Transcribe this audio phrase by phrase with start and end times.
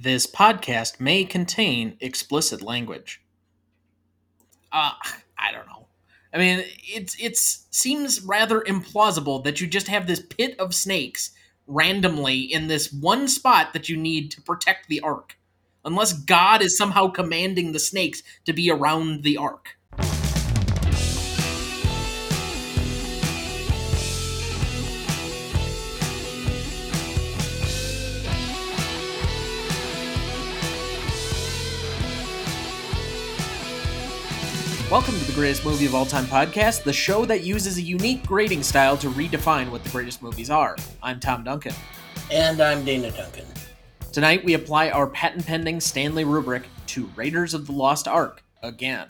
[0.00, 3.20] This podcast may contain explicit language.
[4.70, 4.92] Uh,
[5.36, 5.88] I don't know.
[6.32, 11.32] I mean, it's it's seems rather implausible that you just have this pit of snakes
[11.66, 15.36] randomly in this one spot that you need to protect the ark.
[15.84, 19.77] Unless God is somehow commanding the snakes to be around the ark.
[34.90, 38.26] Welcome to the Greatest Movie of All Time podcast, the show that uses a unique
[38.26, 40.76] grading style to redefine what the greatest movies are.
[41.02, 41.74] I'm Tom Duncan.
[42.32, 43.44] And I'm Dana Duncan.
[44.12, 49.08] Tonight we apply our patent pending Stanley rubric to Raiders of the Lost Ark again.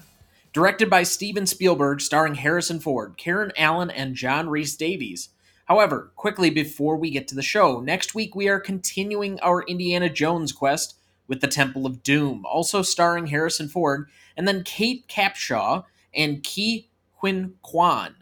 [0.52, 5.28] Directed by Steven Spielberg, starring Harrison Ford, Karen Allen, and John Rhys Davies.
[5.66, 10.10] However, quickly before we get to the show, next week we are continuing our Indiana
[10.10, 10.96] Jones quest
[11.28, 14.08] with the Temple of Doom, also starring Harrison Ford
[14.38, 16.86] and then Kate Capshaw and Ke
[17.20, 18.14] Huy Quan.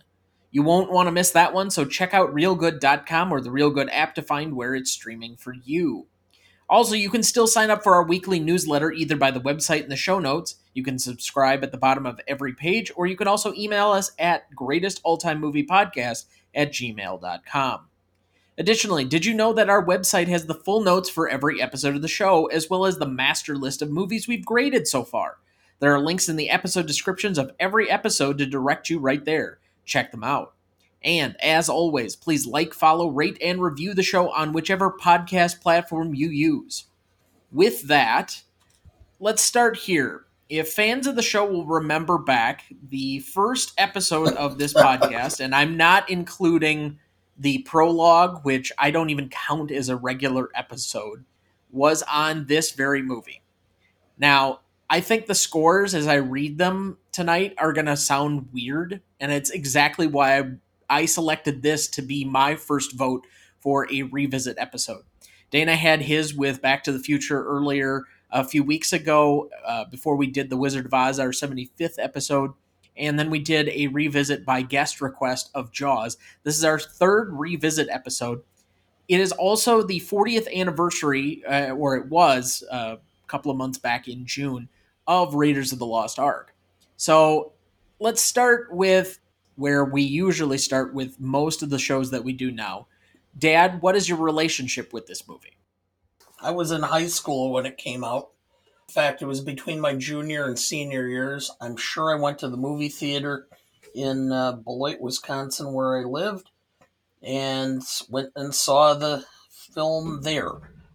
[0.51, 4.15] You won't want to miss that one, so check out reelgood.com or the Reelgood app
[4.15, 6.07] to find where it's streaming for you.
[6.69, 9.91] Also, you can still sign up for our weekly newsletter either by the website in
[9.91, 10.57] the show notes.
[10.73, 14.13] You can subscribe at the bottom of every page, or you can also email us
[14.19, 17.81] at greatestalltimemoviepodcast at gmail.com.
[18.59, 22.01] Additionally, did you know that our website has the full notes for every episode of
[22.01, 25.37] the show, as well as the master list of movies we've graded so far?
[25.79, 29.59] There are links in the episode descriptions of every episode to direct you right there.
[29.85, 30.55] Check them out.
[31.03, 36.15] And as always, please like, follow, rate, and review the show on whichever podcast platform
[36.15, 36.87] you use.
[37.53, 38.43] With that,
[39.21, 40.25] let's start here.
[40.49, 45.55] If fans of the show will remember back, the first episode of this podcast, and
[45.55, 46.99] I'm not including
[47.39, 51.25] the prologue, which I don't even count as a regular episode,
[51.71, 53.43] was on this very movie.
[54.19, 59.01] Now, I think the scores as I read them tonight are going to sound weird,
[59.19, 60.51] and it's exactly why I,
[60.89, 63.27] I selected this to be my first vote
[63.59, 65.03] for a revisit episode.
[65.51, 70.17] Dana had his with Back to the Future earlier a few weeks ago uh, before
[70.17, 72.53] we did The Wizard of Oz, our 75th episode.
[72.97, 76.17] And then we did a revisit by guest request of Jaws.
[76.45, 78.43] This is our third revisit episode.
[79.09, 83.79] It is also the 40th anniversary, uh, or it was uh, a couple of months
[83.79, 84.69] back in June,
[85.07, 86.55] of Raiders of the Lost Ark.
[86.97, 87.53] So
[87.99, 89.19] let's start with
[89.57, 92.87] where we usually start with most of the shows that we do now.
[93.39, 95.57] Dad, what is your relationship with this movie?
[96.41, 98.31] I was in high school when it came out.
[98.89, 101.51] In fact, it was between my junior and senior years.
[101.61, 103.49] I'm sure I went to the movie theater
[103.95, 106.51] in uh, Beloit, Wisconsin, where I lived,
[107.23, 110.53] and went and saw the film there.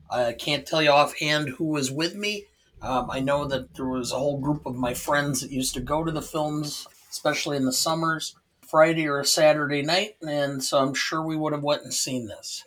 [0.10, 2.46] I can't tell you offhand who was with me,
[2.82, 5.82] um, I know that there was a whole group of my friends that used to
[5.82, 10.94] go to the films, especially in the summers, Friday or Saturday night, and so I'm
[10.94, 12.64] sure we would have went and seen this.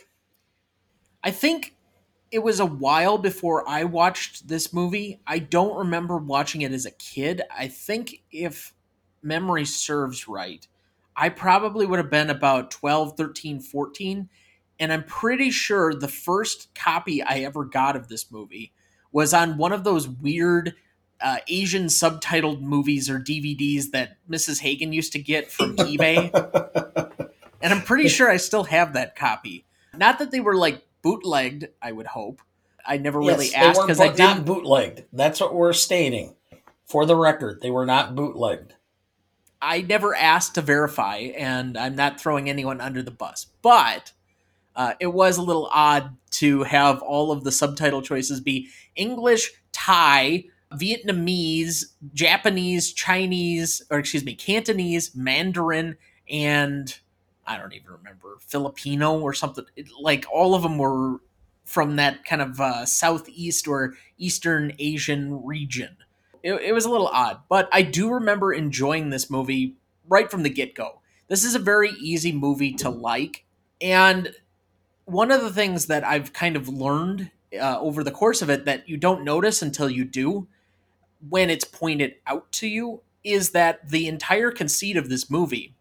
[1.22, 1.74] I think
[2.30, 5.20] it was a while before I watched this movie.
[5.26, 7.42] I don't remember watching it as a kid.
[7.56, 8.74] I think if
[9.22, 10.66] memory serves right,
[11.16, 14.28] I probably would have been about 12, 13, 14.
[14.80, 18.72] And I'm pretty sure the first copy I ever got of this movie
[19.14, 20.74] was on one of those weird
[21.20, 24.60] uh, Asian subtitled movies or DVDs that Mrs.
[24.60, 26.30] Hagen used to get from eBay.
[27.62, 29.64] and I'm pretty sure I still have that copy.
[29.96, 32.42] Not that they were like bootlegged, I would hope.
[32.84, 35.04] I never yes, really asked because I didn't bootlegged.
[35.12, 36.34] That's what we're stating.
[36.84, 38.74] For the record, they were not bootlegged.
[39.62, 43.46] I never asked to verify, and I'm not throwing anyone under the bus.
[43.62, 44.12] But
[44.76, 49.52] uh, it was a little odd to have all of the subtitle choices be English,
[49.72, 55.96] Thai, Vietnamese, Japanese, Chinese, or excuse me, Cantonese, Mandarin,
[56.28, 56.98] and
[57.46, 59.64] I don't even remember Filipino or something.
[59.76, 61.20] It, like all of them were
[61.64, 65.96] from that kind of uh, southeast or eastern Asian region.
[66.42, 69.76] It, it was a little odd, but I do remember enjoying this movie
[70.08, 71.00] right from the get go.
[71.28, 73.44] This is a very easy movie to like,
[73.80, 74.34] and
[75.04, 78.64] one of the things that I've kind of learned uh, over the course of it
[78.64, 80.48] that you don't notice until you do
[81.28, 85.74] when it's pointed out to you is that the entire conceit of this movie,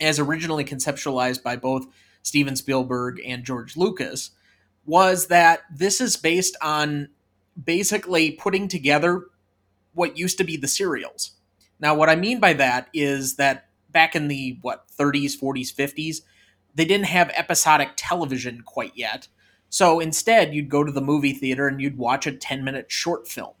[0.00, 1.86] as originally conceptualized by both
[2.22, 4.30] Steven Spielberg and George Lucas,
[4.84, 7.08] was that this is based on
[7.62, 9.26] basically putting together
[9.94, 11.32] what used to be the serials.
[11.78, 16.22] Now, what I mean by that is that back in the what 30s, 40s, 50s,
[16.74, 19.28] they didn't have episodic television quite yet.
[19.68, 23.26] So instead, you'd go to the movie theater and you'd watch a 10 minute short
[23.28, 23.54] film.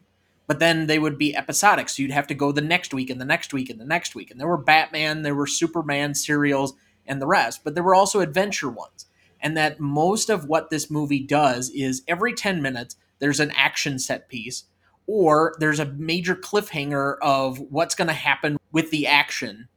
[0.46, 1.88] But then they would be episodic.
[1.88, 4.14] So you'd have to go the next week and the next week and the next
[4.14, 4.30] week.
[4.30, 6.74] And there were Batman, there were Superman serials,
[7.06, 7.62] and the rest.
[7.64, 9.06] But there were also adventure ones.
[9.40, 13.98] And that most of what this movie does is every 10 minutes, there's an action
[13.98, 14.64] set piece
[15.06, 19.68] or there's a major cliffhanger of what's going to happen with the action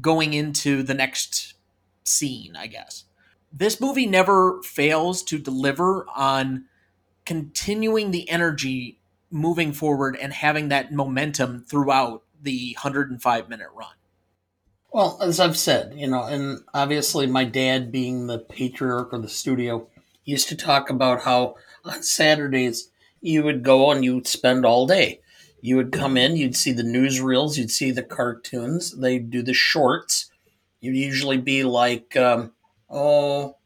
[0.00, 1.54] going into the next
[2.04, 3.04] scene, I guess
[3.54, 6.64] this movie never fails to deliver on
[7.24, 8.98] continuing the energy
[9.30, 13.94] moving forward and having that momentum throughout the 105 minute run.
[14.92, 19.28] Well, as I've said, you know, and obviously my dad being the patriarch of the
[19.28, 19.88] studio
[20.24, 21.54] used to talk about how
[21.84, 22.90] on Saturdays
[23.20, 25.20] you would go and you'd spend all day.
[25.60, 29.54] You would come in, you'd see the newsreels, you'd see the cartoons, they'd do the
[29.54, 30.30] shorts.
[30.84, 32.52] You'd usually be like, um,
[32.90, 33.56] oh,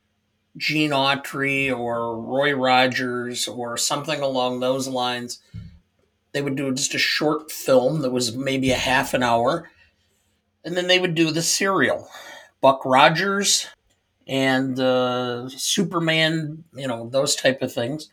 [0.57, 5.41] Gene Autry or Roy Rogers or something along those lines.
[6.31, 9.69] They would do just a short film that was maybe a half an hour.
[10.65, 12.09] And then they would do the serial.
[12.61, 13.67] Buck Rogers
[14.29, 18.11] and uh, Superman, you know, those type of things.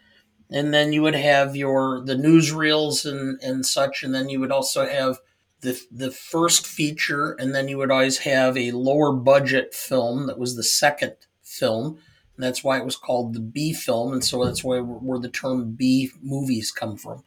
[0.49, 4.51] And then you would have your the newsreels and, and such, and then you would
[4.51, 5.19] also have
[5.65, 10.39] the the first feature, and then you would always have a lower budget film that
[10.39, 11.99] was the second film.
[12.35, 15.29] And that's why it was called the B film, and so that's where, where the
[15.29, 17.23] term B movies come from.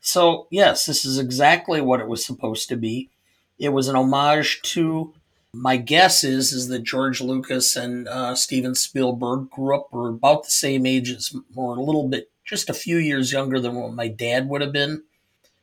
[0.00, 3.10] So yes, this is exactly what it was supposed to be.
[3.58, 5.14] It was an homage to.
[5.54, 10.44] My guess is is that George Lucas and uh, Steven Spielberg grew up were about
[10.44, 13.92] the same age as, or a little bit, just a few years younger than what
[13.92, 15.02] my dad would have been.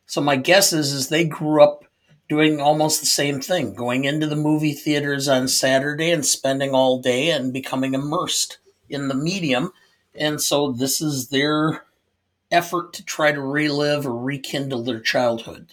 [0.05, 1.85] So my guess is is they grew up
[2.29, 7.01] doing almost the same thing, going into the movie theaters on Saturday and spending all
[7.01, 9.71] day and becoming immersed in the medium.
[10.13, 11.85] And so this is their
[12.51, 15.71] effort to try to relive or rekindle their childhood.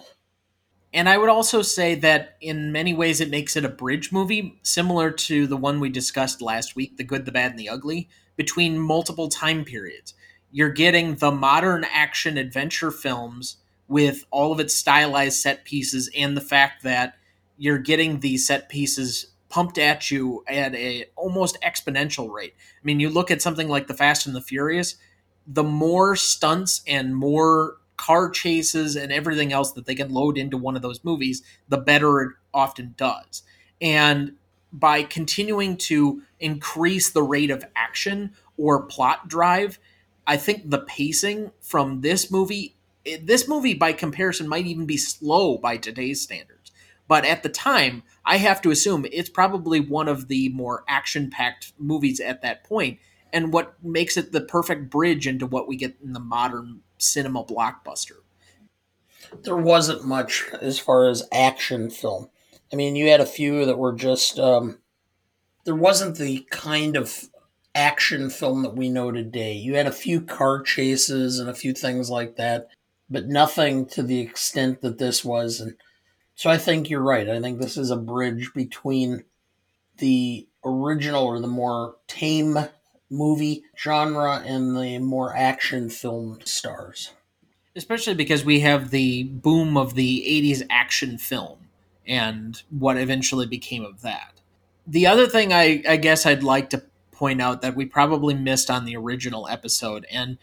[0.95, 4.59] And I would also say that in many ways it makes it a bridge movie,
[4.63, 8.09] similar to the one we discussed last week, The Good, the Bad, and the Ugly,
[8.37, 10.15] between multiple time periods.
[10.51, 16.37] You're getting the modern action adventure films with all of its stylized set pieces and
[16.37, 17.17] the fact that
[17.57, 22.55] you're getting these set pieces pumped at you at a almost exponential rate.
[22.59, 24.97] I mean, you look at something like the Fast and the Furious,
[25.47, 30.57] the more stunts and more car chases and everything else that they can load into
[30.57, 33.43] one of those movies, the better it often does.
[33.81, 34.33] And
[34.73, 39.79] by continuing to increase the rate of action or plot drive,
[40.27, 42.76] I think the pacing from this movie
[43.23, 46.73] this movie by comparison might even be slow by today's standards.
[47.09, 51.31] But at the time i have to assume it's probably one of the more action
[51.31, 52.99] packed movies at that point
[53.33, 57.45] and what makes it the perfect bridge into what we get in the modern cinema
[57.45, 58.19] blockbuster.
[59.43, 62.31] There wasn't much as far as action film.
[62.73, 64.79] I mean you had a few that were just um,
[65.65, 67.29] there wasn't the kind of
[67.75, 69.53] action film that we know today.
[69.53, 72.69] You had a few car chases and a few things like that
[73.09, 75.61] but nothing to the extent that this was.
[75.61, 75.77] And
[76.35, 77.29] so I think you're right.
[77.29, 79.25] I think this is a bridge between
[79.99, 82.59] the original or the more tame
[83.09, 87.13] movie genre and the more action film stars.
[87.75, 91.59] Especially because we have the boom of the 80s action film
[92.07, 94.41] and what eventually became of that.
[94.87, 98.71] The other thing I, I guess I'd like to point out that we probably missed
[98.71, 100.39] on the original episode, and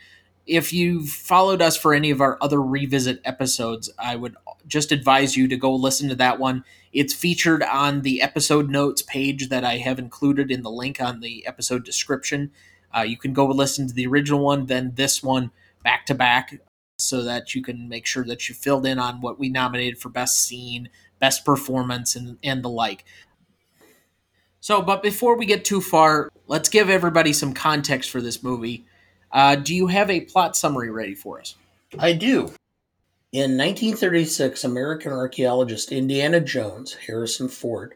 [0.45, 4.35] if you've followed us for any of our other revisit episodes, I would
[4.67, 6.63] just advise you to go listen to that one.
[6.91, 11.21] It's featured on the episode notes page that I have included in the link on
[11.21, 12.51] the episode description.
[12.95, 15.51] Uh, you can go listen to the original one, then this one
[15.83, 16.59] back to back,
[16.97, 20.09] so that you can make sure that you filled in on what we nominated for
[20.09, 23.05] best scene, best performance, and, and the like.
[24.59, 28.85] So, but before we get too far, let's give everybody some context for this movie.
[29.33, 31.55] Uh, do you have a plot summary ready for us?
[31.97, 32.53] I do.
[33.31, 37.95] In 1936, American archaeologist Indiana Jones, Harrison Ford,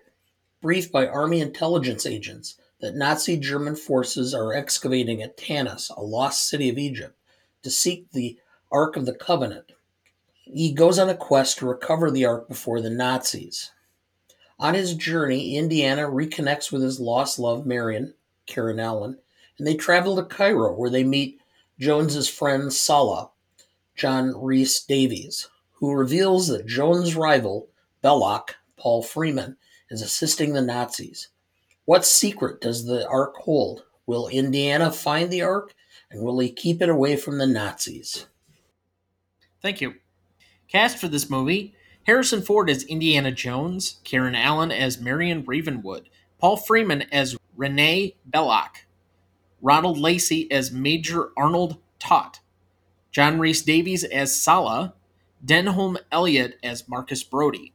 [0.63, 6.49] briefed by Army intelligence agents that Nazi German forces are excavating at Tanis, a lost
[6.49, 7.15] city of Egypt,
[7.61, 8.39] to seek the
[8.71, 9.73] Ark of the Covenant.
[10.43, 13.71] He goes on a quest to recover the Ark before the Nazis.
[14.59, 18.15] On his journey, Indiana reconnects with his lost love, Marion,
[18.47, 19.19] Karen Allen,
[19.57, 21.39] and they travel to Cairo, where they meet
[21.79, 23.31] Jones's friend Sallah,
[23.95, 27.69] John Rhys Davies, who reveals that Jones' rival,
[28.03, 29.57] Belloq, Paul Freeman,
[29.89, 31.29] is assisting the Nazis.
[31.85, 33.83] What secret does the Ark hold?
[34.05, 35.73] Will Indiana find the Ark?
[36.09, 38.27] And will he keep it away from the Nazis?
[39.61, 39.95] Thank you.
[40.67, 41.73] Cast for this movie
[42.03, 46.09] Harrison Ford as Indiana Jones, Karen Allen as Marion Ravenwood,
[46.39, 48.69] Paul Freeman as Renee Belloq,
[49.67, 52.39] Ronald Lacey as Major Arnold Toht,
[53.11, 54.93] John Rhys Davies as Sallah,
[55.45, 57.73] Denholm Elliott as Marcus Brody.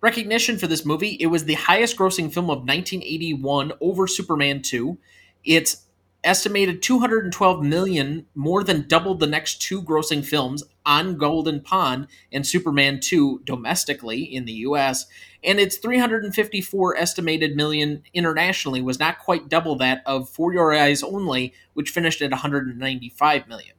[0.00, 4.96] Recognition for this movie, it was the highest grossing film of 1981 over Superman 2.
[5.44, 5.81] It's
[6.24, 12.46] estimated 212 million, more than doubled the next two grossing films on Golden Pond and
[12.46, 15.06] Superman 2 domestically in the US,
[15.42, 21.02] and its 354 estimated million internationally was not quite double that of For Your Eyes
[21.02, 23.74] Only, which finished at 195 million.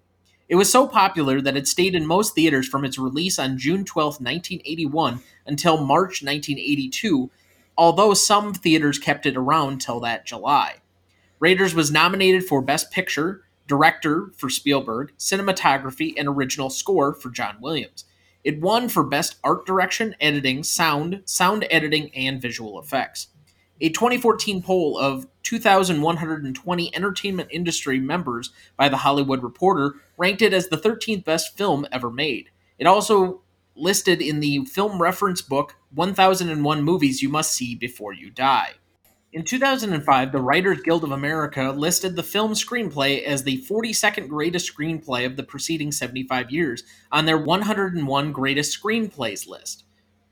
[0.50, 3.86] It was so popular that it stayed in most theaters from its release on June
[3.86, 7.32] 12, 1981 until March 1982,
[7.78, 10.76] although some theaters kept it around till that July.
[11.44, 17.58] Raiders was nominated for Best Picture, Director for Spielberg, Cinematography, and Original Score for John
[17.60, 18.06] Williams.
[18.46, 23.28] It won for Best Art Direction, Editing, Sound, Sound Editing, and Visual Effects.
[23.82, 30.70] A 2014 poll of 2,120 entertainment industry members by The Hollywood Reporter ranked it as
[30.70, 32.52] the 13th best film ever made.
[32.80, 33.42] It also
[33.76, 38.76] listed in the film reference book 1001 Movies You Must See Before You Die.
[39.34, 44.72] In 2005, the Writers Guild of America listed the film screenplay as the 42nd greatest
[44.72, 49.86] screenplay of the preceding 75 years on their 101 greatest screenplays list.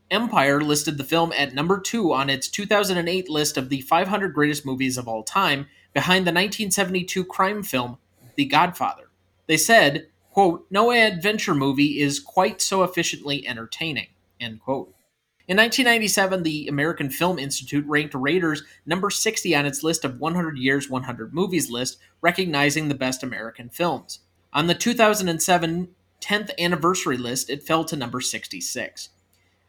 [0.08, 4.64] Empire listed the film at number 2 on its 2008 list of the 500 greatest
[4.64, 7.98] movies of all time, behind the 1972 crime film
[8.36, 9.10] The Godfather.
[9.48, 14.94] They said, quote, "No adventure movie is quite so efficiently entertaining." End quote.
[15.52, 20.56] In 1997, the American Film Institute ranked Raiders number 60 on its list of 100
[20.56, 24.20] Years, 100 Movies list, recognizing the best American films.
[24.54, 25.88] On the 2007
[26.22, 29.10] 10th anniversary list, it fell to number 66.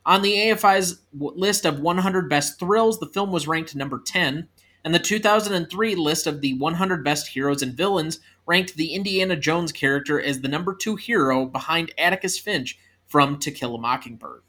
[0.06, 4.48] On the AFI's list of 100 best thrills, the film was ranked number 10,
[4.86, 9.74] and the 2003 list of the 100 best heroes and villains ranked the Indiana Jones
[9.74, 14.44] character as the number 2 hero behind Atticus Finch from To Kill a Mockingbird.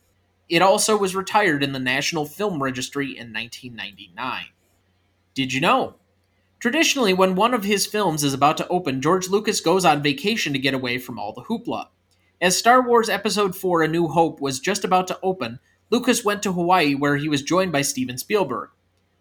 [0.48, 4.44] It also was retired in the National Film Registry in 1999.
[5.34, 5.94] Did you know?
[6.60, 10.52] Traditionally, when one of his films is about to open, George Lucas goes on vacation
[10.52, 11.88] to get away from all the hoopla.
[12.40, 15.60] As Star Wars Episode 4 A New Hope was just about to open,
[15.90, 18.70] Lucas went to Hawaii where he was joined by Steven Spielberg.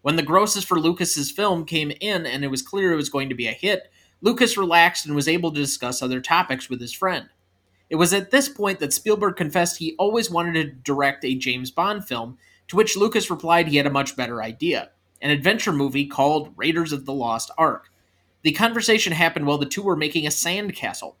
[0.02, 3.30] When the grosses for Lucas's film came in and it was clear it was going
[3.30, 3.90] to be a hit,
[4.20, 7.28] Lucas relaxed and was able to discuss other topics with his friend.
[7.90, 11.70] It was at this point that Spielberg confessed he always wanted to direct a James
[11.70, 12.38] Bond film,
[12.68, 14.90] to which Lucas replied he had a much better idea
[15.22, 17.90] an adventure movie called Raiders of the Lost Ark.
[18.42, 21.16] The conversation happened while the two were making a sand castle.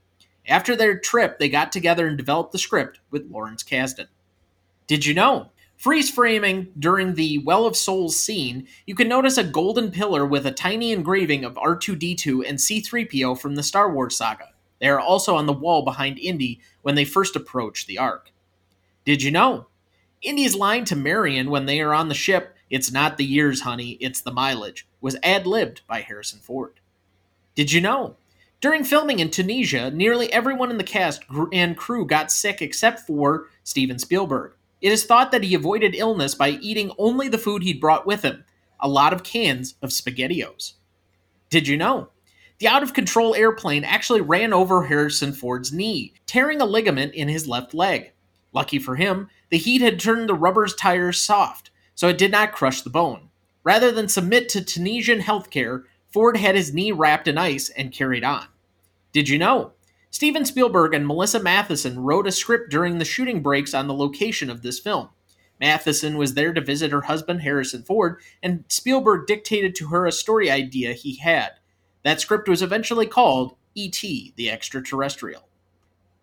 [0.46, 4.08] After their trip, they got together and developed the script with Lawrence Kasdan.
[4.86, 5.50] Did you know?
[5.76, 10.46] Freeze framing during the Well of Souls scene, you can notice a golden pillar with
[10.46, 14.50] a tiny engraving of R2D2 and C3PO from the Star Wars saga.
[14.84, 18.30] They are also on the wall behind Indy when they first approach the Ark.
[19.06, 19.68] Did you know?
[20.20, 23.92] Indy's line to Marion when they are on the ship, it's not the years, honey,
[23.92, 26.80] it's the mileage, was ad libbed by Harrison Ford.
[27.54, 28.16] Did you know?
[28.60, 33.46] During filming in Tunisia, nearly everyone in the cast and crew got sick except for
[33.62, 34.52] Steven Spielberg.
[34.82, 38.20] It is thought that he avoided illness by eating only the food he'd brought with
[38.20, 38.44] him
[38.78, 40.74] a lot of cans of SpaghettiOs.
[41.48, 42.10] Did you know?
[42.58, 47.28] The out of control airplane actually ran over Harrison Ford's knee, tearing a ligament in
[47.28, 48.12] his left leg.
[48.52, 52.52] Lucky for him, the heat had turned the rubber's tires soft, so it did not
[52.52, 53.30] crush the bone.
[53.64, 55.82] Rather than submit to Tunisian healthcare,
[56.12, 58.46] Ford had his knee wrapped in ice and carried on.
[59.12, 59.72] Did you know?
[60.10, 64.48] Steven Spielberg and Melissa Mathison wrote a script during the shooting breaks on the location
[64.48, 65.08] of this film.
[65.60, 70.12] Matheson was there to visit her husband Harrison Ford, and Spielberg dictated to her a
[70.12, 71.52] story idea he had.
[72.04, 74.34] That script was eventually called E.T.
[74.36, 75.48] the Extraterrestrial.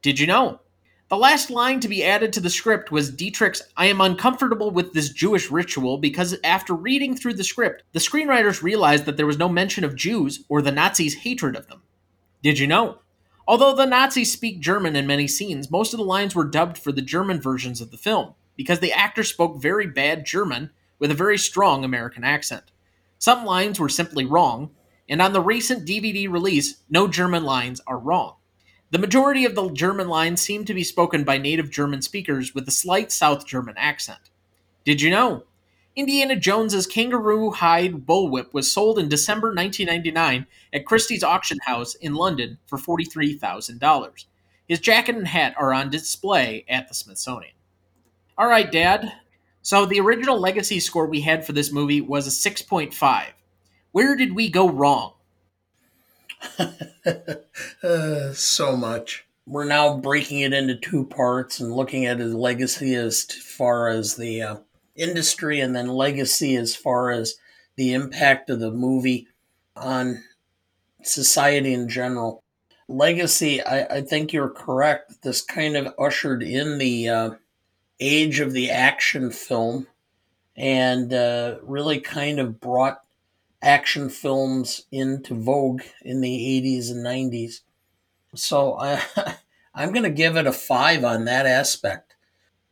[0.02, 0.62] Did you know?
[1.10, 4.94] The last line to be added to the script was Dietrich's I am uncomfortable with
[4.94, 9.38] this Jewish ritual because after reading through the script, the screenwriters realized that there was
[9.38, 11.82] no mention of Jews or the Nazis' hatred of them.
[12.42, 13.00] Did you know?
[13.46, 16.94] Although the Nazis speak German in many scenes, most of the lines were dubbed for
[16.94, 21.16] the German versions of the film because the actor spoke very bad German with a
[21.16, 22.72] very strong American accent.
[23.20, 24.72] Some lines were simply wrong,
[25.12, 28.36] and on the recent DVD release, no German lines are wrong.
[28.92, 32.66] The majority of the German lines seem to be spoken by native German speakers with
[32.68, 34.32] a slight South German accent.
[34.86, 35.44] Did you know?
[35.98, 42.16] Indiana Jones's kangaroo hide bullwhip was sold in December 1999 at Christie's auction house in
[42.16, 44.26] London for $43,000.
[44.70, 47.56] His jacket and hat are on display at the Smithsonian.
[48.38, 49.12] All right, Dad.
[49.62, 53.26] So the original legacy score we had for this movie was a 6.5.
[53.92, 55.14] Where did we go wrong?
[57.84, 59.26] uh, so much.
[59.46, 64.16] We're now breaking it into two parts and looking at his legacy as far as
[64.16, 64.56] the uh,
[64.96, 67.36] industry and then legacy as far as
[67.76, 69.28] the impact of the movie
[69.76, 70.24] on
[71.04, 72.44] society in general.
[72.88, 75.22] Legacy, I, I think you're correct.
[75.24, 77.30] This kind of ushered in the uh,
[78.00, 79.88] age of the action film
[80.56, 83.02] and uh, really kind of brought
[83.62, 87.62] action films into vogue in the 80s and 90s.
[88.36, 89.02] So I,
[89.76, 92.16] I'm going to give it a five on that aspect.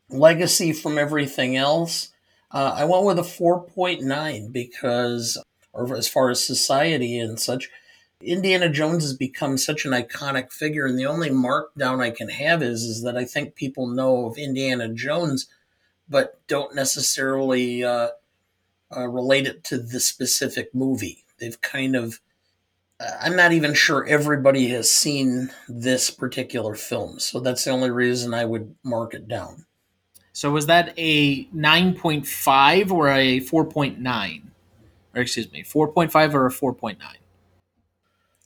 [0.10, 2.10] Legacy from everything else,
[2.52, 5.38] uh, I went with a 4.9 because,
[5.72, 7.70] or as far as society and such,
[8.22, 12.62] Indiana Jones has become such an iconic figure, and the only markdown I can have
[12.62, 15.48] is is that I think people know of Indiana Jones,
[16.10, 18.10] but don't necessarily uh,
[18.96, 21.24] uh, relate it to the specific movie.
[21.40, 22.20] They've kind of
[23.00, 27.92] uh, I'm not even sure everybody has seen this particular film, so that's the only
[27.92, 29.66] reason I would mark it down.
[30.34, 34.42] So was that a 9.5 or a 4.9?
[35.16, 36.98] Or excuse me, 4.5 or a 4.9?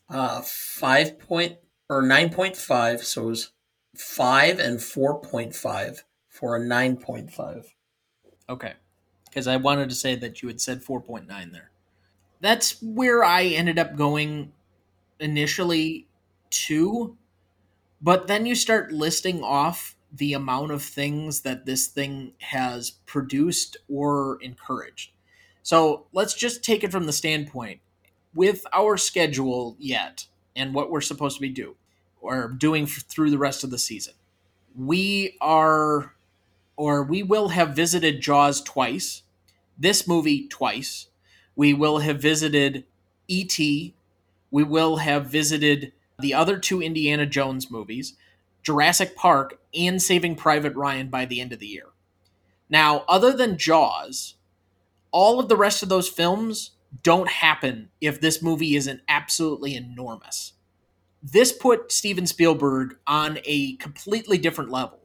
[0.09, 1.57] Uh, 5 point
[1.89, 3.51] or 9.5, so it was
[3.95, 7.65] 5 and 4.5 for a 9.5.
[8.49, 8.73] Okay.
[9.33, 11.71] Because I wanted to say that you had said 4.9 there.
[12.39, 14.51] That's where I ended up going
[15.19, 16.07] initially
[16.51, 17.17] to,
[18.03, 23.77] But then you start listing off the amount of things that this thing has produced
[23.89, 25.11] or encouraged.
[25.63, 27.79] So let's just take it from the standpoint
[28.35, 31.77] with our schedule yet and what we're supposed to be do
[32.21, 34.15] or doing through the rest of the season.
[34.75, 36.13] We are
[36.75, 39.22] or we will have visited Jaws twice,
[39.77, 41.07] this movie twice.
[41.55, 42.85] We will have visited
[43.27, 43.95] E.T.
[44.51, 48.15] We will have visited the other two Indiana Jones movies.
[48.63, 51.87] Jurassic Park, and Saving Private Ryan by the end of the year.
[52.69, 54.35] Now, other than Jaws,
[55.11, 56.71] all of the rest of those films
[57.03, 60.53] don't happen if this movie isn't absolutely enormous.
[61.21, 64.99] This put Steven Spielberg on a completely different level.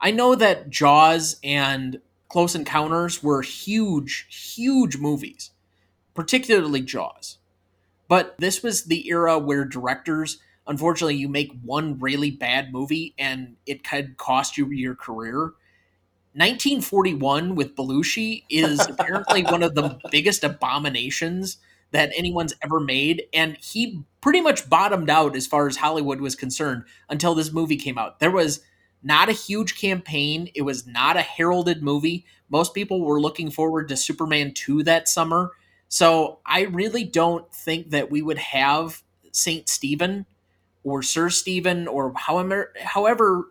[0.00, 5.50] I know that Jaws and Close Encounters were huge, huge movies,
[6.14, 7.38] particularly Jaws.
[8.08, 13.56] But this was the era where directors unfortunately you make one really bad movie and
[13.66, 15.52] it could cost you your career
[16.36, 21.58] 1941 with belushi is apparently one of the biggest abominations
[21.90, 26.34] that anyone's ever made and he pretty much bottomed out as far as hollywood was
[26.34, 28.60] concerned until this movie came out there was
[29.04, 30.50] not a huge campaign.
[30.54, 32.24] It was not a heralded movie.
[32.48, 35.52] Most people were looking forward to superman 2 that summer.
[35.88, 40.26] So i really don't think that we would have saint stephen
[40.84, 43.46] or Sir Stephen or however however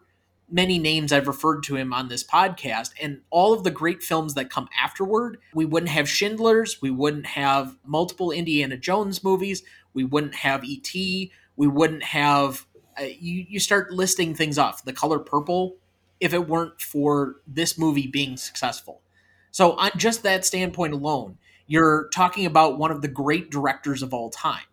[0.49, 2.91] many names I've referred to him on this podcast.
[3.01, 5.39] And all of the great films that come afterward.
[5.55, 9.63] We wouldn't have Schindler's, we wouldn't have multiple Indiana Jones movies,
[9.95, 12.67] we wouldn't have ET, we wouldn't have
[12.99, 14.83] uh, you you start listing things off.
[14.85, 15.75] The color purple
[16.19, 19.01] if it weren't for this movie being successful.
[19.51, 24.13] So on just that standpoint alone, you're talking about one of the great directors of
[24.13, 24.63] all time.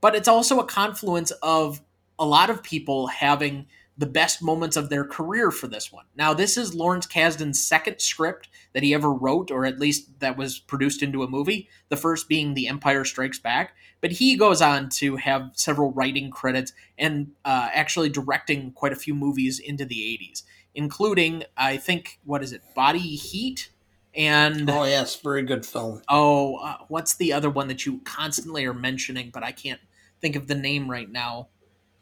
[0.00, 1.82] But it's also a confluence of
[2.18, 3.66] a lot of people having
[3.98, 6.04] the best moments of their career for this one.
[6.16, 10.36] Now, this is Lawrence Kasdan's second script that he ever wrote, or at least that
[10.36, 13.72] was produced into a movie, the first being The Empire Strikes Back.
[14.00, 18.96] But he goes on to have several writing credits and uh, actually directing quite a
[18.96, 20.44] few movies into the 80s,
[20.76, 23.72] including, I think, what is it, Body Heat?
[24.14, 26.02] And oh yes, very good film.
[26.08, 29.80] Oh, uh, what's the other one that you constantly are mentioning, but I can't
[30.20, 31.48] think of the name right now.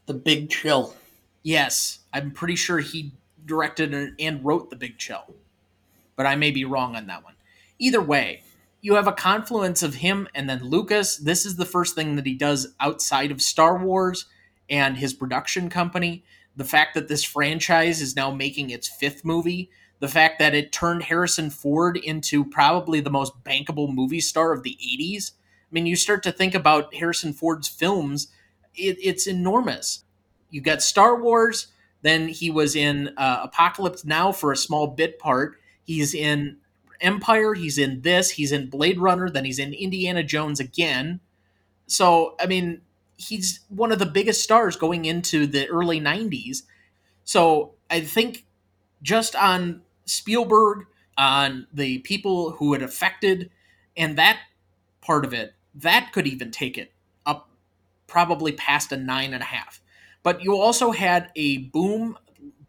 [0.07, 0.95] The Big Chill.
[1.47, 3.13] Yes, I'm pretty sure he
[3.45, 5.37] directed and wrote The Big Chill,
[6.17, 7.35] but I may be wrong on that one.
[7.79, 8.43] Either way,
[8.81, 11.17] you have a confluence of him and then Lucas.
[11.17, 14.25] This is the first thing that he does outside of Star Wars
[14.69, 16.25] and his production company.
[16.57, 20.73] The fact that this franchise is now making its fifth movie, the fact that it
[20.73, 25.31] turned Harrison Ford into probably the most bankable movie star of the 80s.
[25.31, 28.33] I mean, you start to think about Harrison Ford's films
[28.77, 30.05] it, it's enormous.
[30.51, 31.69] You got Star Wars,
[32.03, 35.59] then he was in uh, Apocalypse Now for a small bit part.
[35.85, 36.59] He's in
[37.01, 41.21] Empire, he's in this, he's in Blade Runner, then he's in Indiana Jones again.
[41.87, 42.81] So, I mean,
[43.17, 46.63] he's one of the biggest stars going into the early 90s.
[47.25, 48.45] So, I think
[49.03, 50.87] just on Spielberg,
[51.19, 53.51] on the people who it affected,
[53.97, 54.39] and that
[55.01, 56.93] part of it, that could even take it
[57.25, 57.49] up
[58.07, 59.81] probably past a nine and a half.
[60.27, 62.19] But you also had a boom.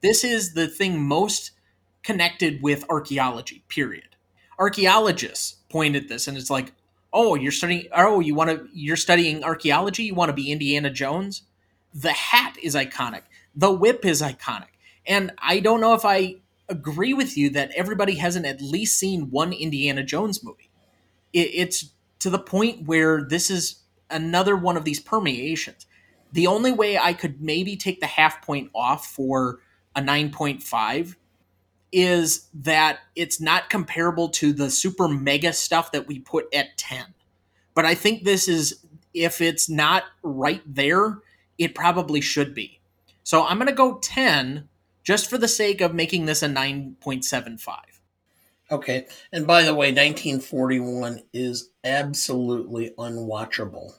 [0.02, 1.54] This is the thing most
[2.04, 4.10] connected with archaeology, period.
[4.60, 6.72] Archaeologists point at this and it's like,
[7.12, 10.92] oh, you're studying oh, you want to you're studying archaeology, you want to be Indiana
[10.92, 11.42] Jones?
[11.96, 13.24] The hat is iconic.
[13.56, 14.78] The whip is iconic.
[15.08, 16.36] And I don't know if I
[16.70, 20.70] agree with you that everybody hasn't at least seen one Indiana Jones movie.
[21.34, 21.90] It, it's
[22.20, 25.87] to the point where this is another one of these permeations.
[26.32, 29.60] The only way I could maybe take the half point off for
[29.96, 31.16] a 9.5
[31.92, 37.06] is that it's not comparable to the super mega stuff that we put at 10.
[37.74, 41.20] But I think this is, if it's not right there,
[41.58, 42.80] it probably should be.
[43.24, 44.68] So I'm going to go 10
[45.04, 47.78] just for the sake of making this a 9.75.
[48.70, 49.08] Okay.
[49.32, 53.94] And by the way, 1941 is absolutely unwatchable.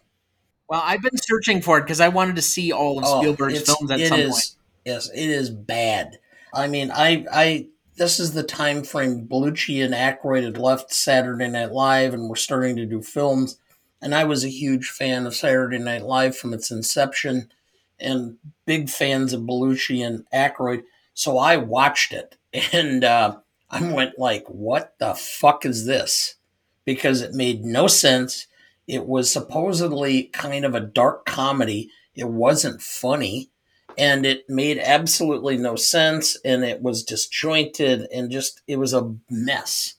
[0.68, 3.62] Well, I've been searching for it because I wanted to see all of oh, Spielberg's
[3.62, 4.56] films at some is, point.
[4.84, 6.18] Yes, it is bad.
[6.52, 11.48] I mean, I, I, this is the time frame Belushi and Aykroyd had left Saturday
[11.48, 13.58] Night Live and were starting to do films.
[14.00, 17.50] And I was a huge fan of Saturday Night Live from its inception,
[17.98, 20.84] and big fans of Belushi and Aykroyd.
[21.14, 22.36] So I watched it,
[22.72, 23.38] and uh,
[23.70, 26.36] I went like, "What the fuck is this?"
[26.84, 28.46] Because it made no sense.
[28.88, 31.90] It was supposedly kind of a dark comedy.
[32.14, 33.50] It wasn't funny,
[33.96, 36.36] and it made absolutely no sense.
[36.44, 39.94] And it was disjointed, and just it was a mess.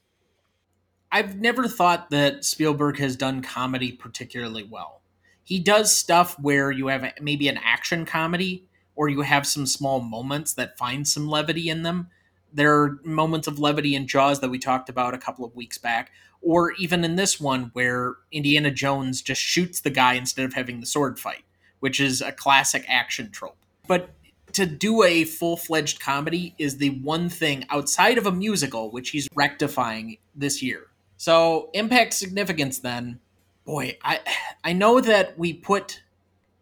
[1.11, 5.01] I've never thought that Spielberg has done comedy particularly well.
[5.43, 10.01] He does stuff where you have maybe an action comedy or you have some small
[10.01, 12.09] moments that find some levity in them
[12.53, 15.77] there are moments of levity in Jaws that we talked about a couple of weeks
[15.77, 20.53] back, or even in this one where Indiana Jones just shoots the guy instead of
[20.53, 21.43] having the sword fight,
[21.79, 23.57] which is a classic action trope.
[23.87, 24.09] But
[24.53, 29.09] to do a full fledged comedy is the one thing outside of a musical which
[29.09, 30.87] he's rectifying this year.
[31.17, 33.19] So, impact significance then,
[33.65, 34.19] boy, I
[34.63, 36.01] I know that we put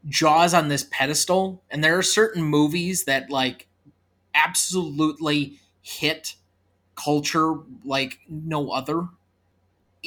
[0.07, 3.67] Jaws on this pedestal, and there are certain movies that like
[4.33, 6.35] absolutely hit
[6.95, 9.07] culture like no other.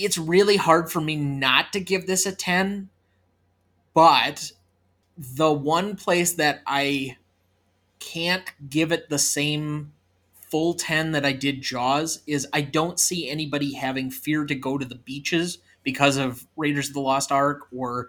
[0.03, 2.89] It's really hard for me not to give this a 10,
[3.93, 4.53] but
[5.19, 7.19] the one place that I
[7.99, 9.93] can't give it the same
[10.51, 14.79] full 10 that I did Jaws is I don't see anybody having fear to go
[14.79, 18.09] to the beaches because of Raiders of the Lost Ark or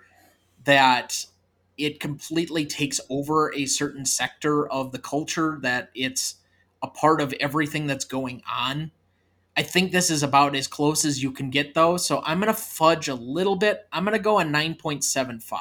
[0.64, 1.26] that
[1.78, 6.36] it completely takes over a certain sector of the culture that it's
[6.82, 8.92] a part of everything that's going on.
[9.58, 11.98] I think this is about as close as you can get, though.
[11.98, 13.86] So I'm going to fudge a little bit.
[13.92, 15.60] I'm going to go a 9.75.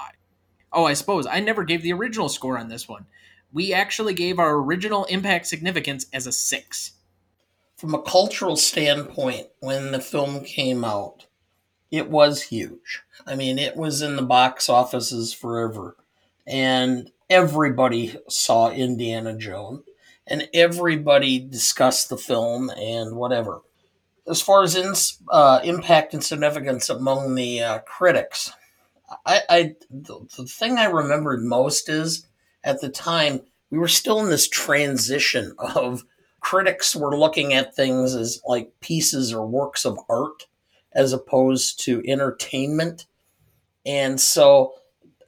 [0.72, 3.06] Oh, I suppose I never gave the original score on this one.
[3.52, 6.92] We actually gave our original impact significance as a 6.
[7.76, 11.26] From a cultural standpoint, when the film came out,
[11.90, 13.02] it was huge.
[13.26, 15.96] I mean, it was in the box offices forever.
[16.46, 19.82] And everybody saw Indiana Jones
[20.26, 23.62] and everybody discussed the film and whatever.
[24.26, 24.92] As far as in,
[25.30, 28.52] uh, impact and significance among the uh, critics,
[29.26, 32.26] I, I the, the thing I remembered most is
[32.62, 36.04] at the time we were still in this transition of
[36.40, 40.46] critics were looking at things as like pieces or works of art
[40.92, 43.06] as opposed to entertainment.
[43.86, 44.74] And so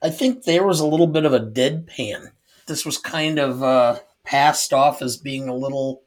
[0.01, 2.31] I think there was a little bit of a deadpan.
[2.67, 6.03] This was kind of uh, passed off as being a little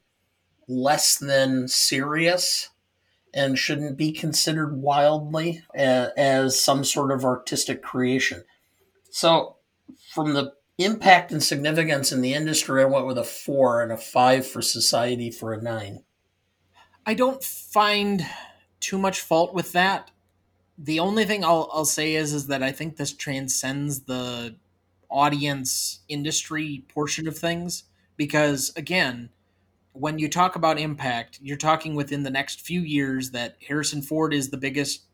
[0.68, 2.70] less than serious
[3.36, 8.42] and shouldn't be considered wildly as, as some sort of artistic creation.
[9.10, 9.56] So,
[10.12, 13.96] from the impact and significance in the industry, I went with a four and a
[13.96, 16.02] five for society for a nine.
[17.04, 18.26] I don't find
[18.80, 20.10] too much fault with that.
[20.78, 24.56] The only thing I'll, I'll say is is that I think this transcends the
[25.08, 27.84] audience industry portion of things
[28.16, 29.30] because again
[29.98, 34.32] when you talk about impact you're talking within the next few years that harrison ford
[34.32, 35.04] is the biggest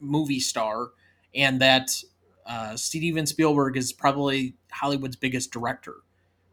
[0.00, 0.90] movie star
[1.34, 1.90] and that
[2.46, 5.96] uh, steven spielberg is probably hollywood's biggest director.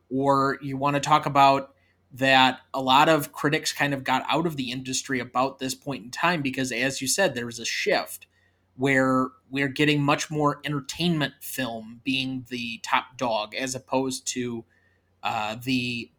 [0.09, 1.73] Or you want to talk about
[2.13, 6.05] that a lot of critics kind of got out of the industry about this point
[6.05, 8.27] in time because, as you said, there was a shift
[8.77, 14.63] where we're getting much more entertainment film being the top dog as opposed to
[15.23, 16.09] uh, the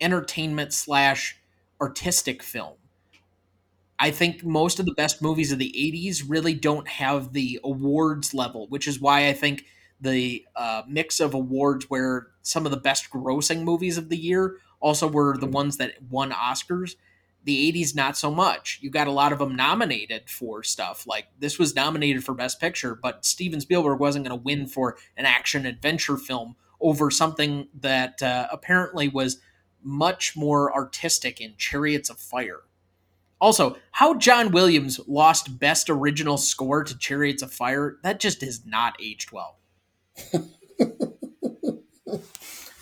[0.00, 1.38] entertainment slash
[1.80, 2.74] artistic film.
[3.98, 8.32] I think most of the best movies of the 80s really don't have the awards
[8.32, 9.66] level, which is why I think
[10.00, 14.56] the uh, mix of awards where some of the best grossing movies of the year
[14.80, 16.94] also were the ones that won Oscars.
[17.44, 18.78] The 80s, not so much.
[18.80, 21.06] You got a lot of them nominated for stuff.
[21.06, 24.96] Like this was nominated for Best Picture, but Steven Spielberg wasn't going to win for
[25.16, 29.38] an action adventure film over something that uh, apparently was
[29.82, 32.60] much more artistic in Chariots of Fire.
[33.40, 38.66] Also, how John Williams lost Best Original Score to Chariots of Fire, that just is
[38.66, 39.58] not aged well.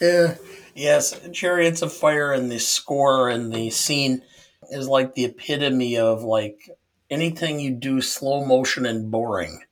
[0.01, 0.35] yeah.
[0.75, 4.23] Yes, Chariots of Fire and the score and the scene
[4.71, 6.71] is like the epitome of like
[7.11, 9.63] anything you do slow motion and boring.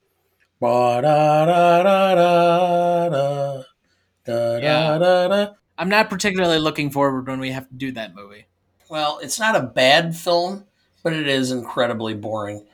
[4.26, 5.55] Yeah.
[5.78, 8.46] I'm not particularly looking forward when we have to do that movie.
[8.88, 10.64] Well, it's not a bad film,
[11.02, 12.66] but it is incredibly boring.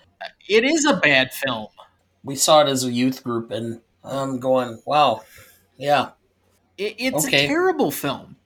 [0.49, 1.69] It is a bad film.
[2.23, 5.23] We saw it as a youth group, and I'm going, wow,
[5.77, 6.11] yeah.
[6.79, 7.45] It, it's okay.
[7.45, 8.37] a terrible film.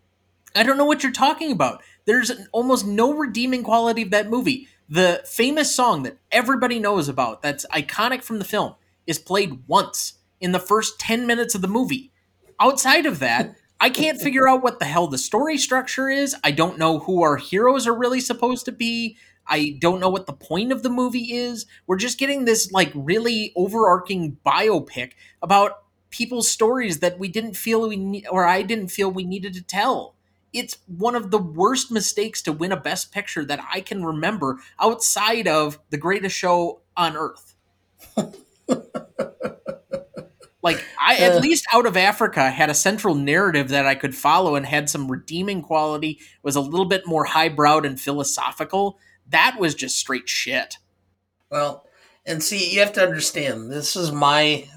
[0.55, 1.83] I don't know what you're talking about.
[2.07, 4.69] There's almost no redeeming quality of that movie.
[4.89, 8.75] The famous song that everybody knows about, that's iconic from the film,
[9.07, 12.13] is played once in the first 10 minutes of the movie.
[12.59, 16.35] Outside of that, I can't figure out what the hell the story structure is.
[16.43, 19.17] I don't know who our heroes are really supposed to be.
[19.47, 21.67] I don't know what the point of the movie is.
[21.87, 25.13] We're just getting this like really overarching biopic
[25.43, 29.53] about people's stories that we didn't feel we ne- or I didn't feel we needed
[29.55, 30.15] to tell.
[30.53, 34.59] It's one of the worst mistakes to win a best picture that I can remember
[34.81, 37.55] outside of the greatest show on earth.
[40.67, 44.57] Like I at least out of Africa had a central narrative that I could follow
[44.57, 48.99] and had some redeeming quality, was a little bit more highbrowed and philosophical.
[49.29, 50.79] That was just straight shit.
[51.51, 51.87] Well,
[52.27, 54.69] and see, you have to understand, this is my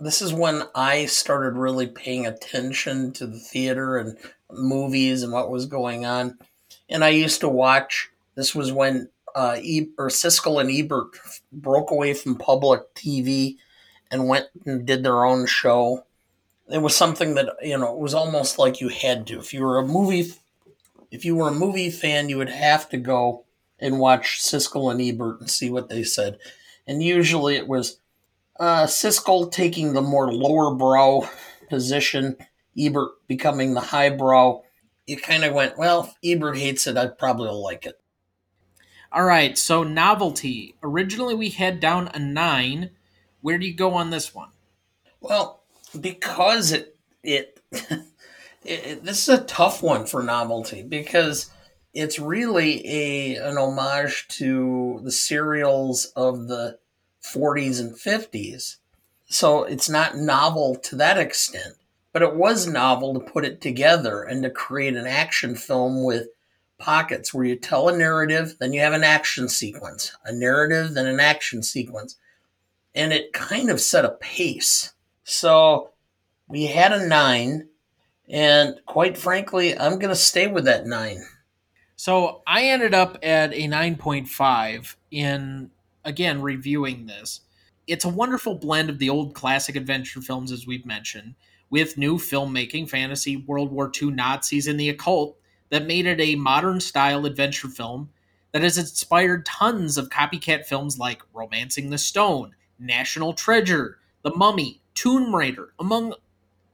[0.00, 4.18] this is when I started really paying attention to the theater and
[4.50, 6.38] movies and what was going on.
[6.88, 11.16] And I used to watch this was when uh, e- or Siskel and Ebert
[11.52, 13.58] broke away from public TV
[14.14, 16.06] and went and did their own show.
[16.70, 19.40] It was something that you know it was almost like you had to.
[19.40, 20.32] If you were a movie,
[21.10, 23.44] if you were a movie fan, you would have to go
[23.80, 26.38] and watch Siskel and Ebert and see what they said.
[26.86, 27.98] And usually it was
[28.60, 31.28] uh, Siskel taking the more lower brow
[31.68, 32.36] position,
[32.78, 34.62] Ebert becoming the highbrow.
[35.06, 38.00] You kind of went, well, Ebert hates it, I probably will like it.
[39.12, 40.76] All right, so novelty.
[40.82, 42.90] Originally, we had down a nine.
[43.44, 44.48] Where do you go on this one?
[45.20, 45.64] Well,
[46.00, 48.00] because it it, it,
[48.64, 51.50] it this is a tough one for novelty because
[51.92, 56.78] it's really a an homage to the serials of the
[57.22, 58.76] 40s and 50s.
[59.26, 61.74] So it's not novel to that extent,
[62.14, 66.28] but it was novel to put it together and to create an action film with
[66.78, 71.06] pockets where you tell a narrative, then you have an action sequence, a narrative, then
[71.06, 72.16] an action sequence
[72.94, 74.92] and it kind of set a pace.
[75.24, 75.90] So
[76.48, 77.68] we had a nine,
[78.28, 81.24] and quite frankly, I'm going to stay with that nine.
[81.96, 85.70] So I ended up at a 9.5 in,
[86.04, 87.40] again, reviewing this.
[87.86, 91.34] It's a wonderful blend of the old classic adventure films, as we've mentioned,
[91.70, 95.36] with new filmmaking, fantasy, World War II Nazis, and the occult
[95.70, 98.10] that made it a modern style adventure film
[98.52, 104.80] that has inspired tons of copycat films like Romancing the Stone, National Treasure, The Mummy,
[104.94, 106.14] Tomb Raider, among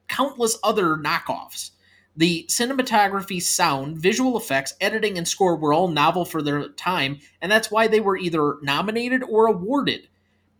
[0.08, 1.70] countless other knockoffs.
[2.16, 7.50] The cinematography, sound, visual effects, editing, and score were all novel for their time, and
[7.50, 10.08] that's why they were either nominated or awarded.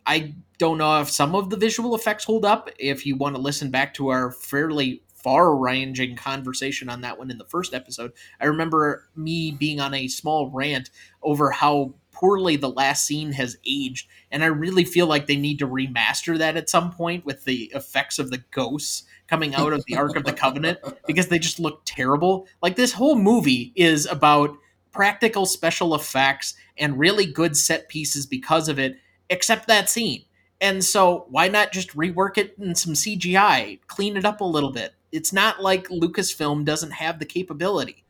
[0.07, 2.71] I don't know if some of the visual effects hold up.
[2.79, 7.31] If you want to listen back to our fairly far ranging conversation on that one
[7.31, 10.91] in the first episode, I remember me being on a small rant
[11.23, 15.59] over how poorly the last scene has aged and i really feel like they need
[15.59, 19.85] to remaster that at some point with the effects of the ghosts coming out of
[19.87, 22.49] the ark of the covenant because they just look terrible.
[22.61, 24.59] Like this whole movie is about
[24.91, 28.97] practical special effects and really good set pieces because of it
[29.31, 30.25] except that scene.
[30.61, 34.73] And so why not just rework it in some cgi clean it up a little
[34.73, 34.95] bit?
[35.13, 38.05] It's not like lucasfilm doesn't have the capability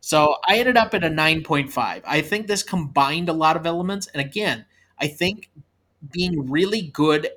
[0.00, 2.02] So I ended up at a 9.5.
[2.06, 4.06] I think this combined a lot of elements.
[4.08, 4.64] And again,
[4.98, 5.50] I think
[6.12, 7.28] being really good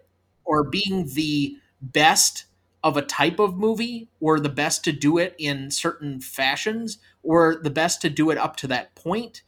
[0.46, 2.46] or being the best
[2.84, 7.56] of a type of movie or the best to do it in certain fashions or
[7.56, 9.42] the best to do it up to that point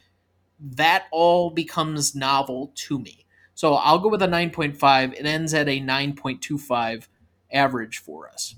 [0.59, 5.67] that all becomes novel to me so i'll go with a 9.5 it ends at
[5.67, 7.07] a 9.25
[7.51, 8.55] average for us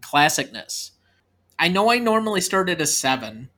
[0.00, 0.90] classicness
[1.58, 3.48] i know i normally start at a 7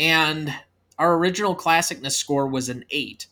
[0.00, 0.52] and
[0.98, 3.28] our original classicness score was an 8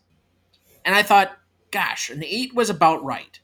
[0.84, 1.36] and i thought
[1.72, 3.40] gosh an 8 was about right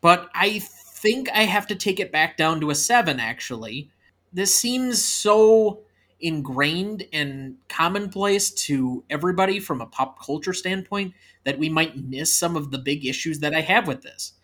[0.00, 0.60] but i
[1.02, 3.90] think I have to take it back down to a seven, actually.
[4.32, 5.80] This seems so
[6.20, 11.12] ingrained and commonplace to everybody from a pop culture standpoint
[11.44, 14.34] that we might miss some of the big issues that I have with this.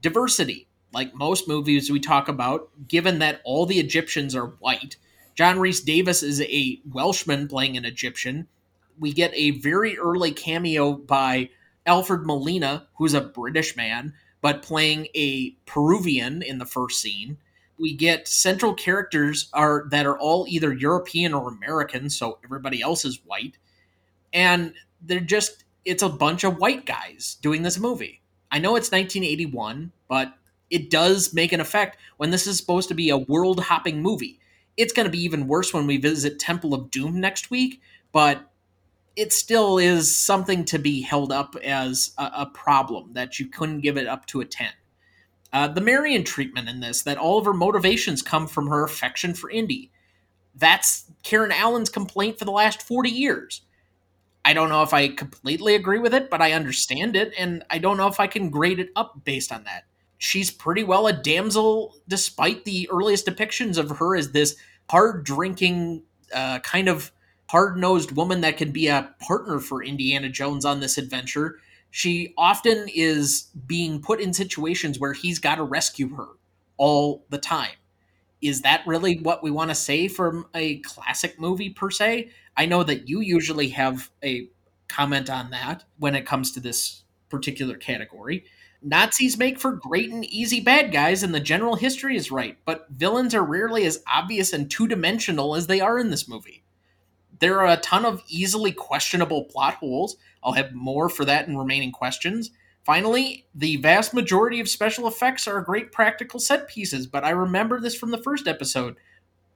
[0.00, 4.96] Diversity, like most movies we talk about, given that all the Egyptians are white,
[5.38, 8.48] John Rhys Davies is a Welshman playing an Egyptian.
[8.98, 11.50] We get a very early cameo by
[11.86, 17.38] Alfred Molina, who's a British man but playing a Peruvian in the first scene.
[17.78, 23.04] We get central characters are that are all either European or American, so everybody else
[23.04, 23.58] is white.
[24.32, 28.22] And they're just it's a bunch of white guys doing this movie.
[28.50, 30.34] I know it's 1981, but
[30.68, 34.40] it does make an effect when this is supposed to be a world hopping movie.
[34.78, 38.50] It's going to be even worse when we visit Temple of Doom next week, but
[39.16, 43.80] it still is something to be held up as a, a problem that you couldn't
[43.80, 44.68] give it up to a 10.
[45.52, 49.34] Uh, the Marion treatment in this, that all of her motivations come from her affection
[49.34, 49.90] for Indy.
[50.54, 53.62] That's Karen Allen's complaint for the last 40 years.
[54.44, 57.78] I don't know if I completely agree with it, but I understand it, and I
[57.78, 59.84] don't know if I can grade it up based on that.
[60.18, 64.56] She's pretty well a damsel, despite the earliest depictions of her as this
[64.90, 66.02] hard drinking,
[66.34, 67.12] uh, kind of
[67.48, 71.58] hard nosed woman that can be a partner for Indiana Jones on this adventure.
[71.90, 76.26] She often is being put in situations where he's got to rescue her
[76.76, 77.72] all the time.
[78.42, 82.30] Is that really what we want to say from a classic movie, per se?
[82.56, 84.48] I know that you usually have a
[84.88, 88.44] comment on that when it comes to this particular category.
[88.82, 92.88] Nazis make for great and easy bad guys, and the general history is right, but
[92.90, 96.62] villains are rarely as obvious and two dimensional as they are in this movie
[97.40, 100.16] there are a ton of easily questionable plot holes.
[100.42, 102.50] I'll have more for that in remaining questions.
[102.84, 107.80] Finally, the vast majority of special effects are great practical set pieces, but I remember
[107.80, 108.96] this from the first episode.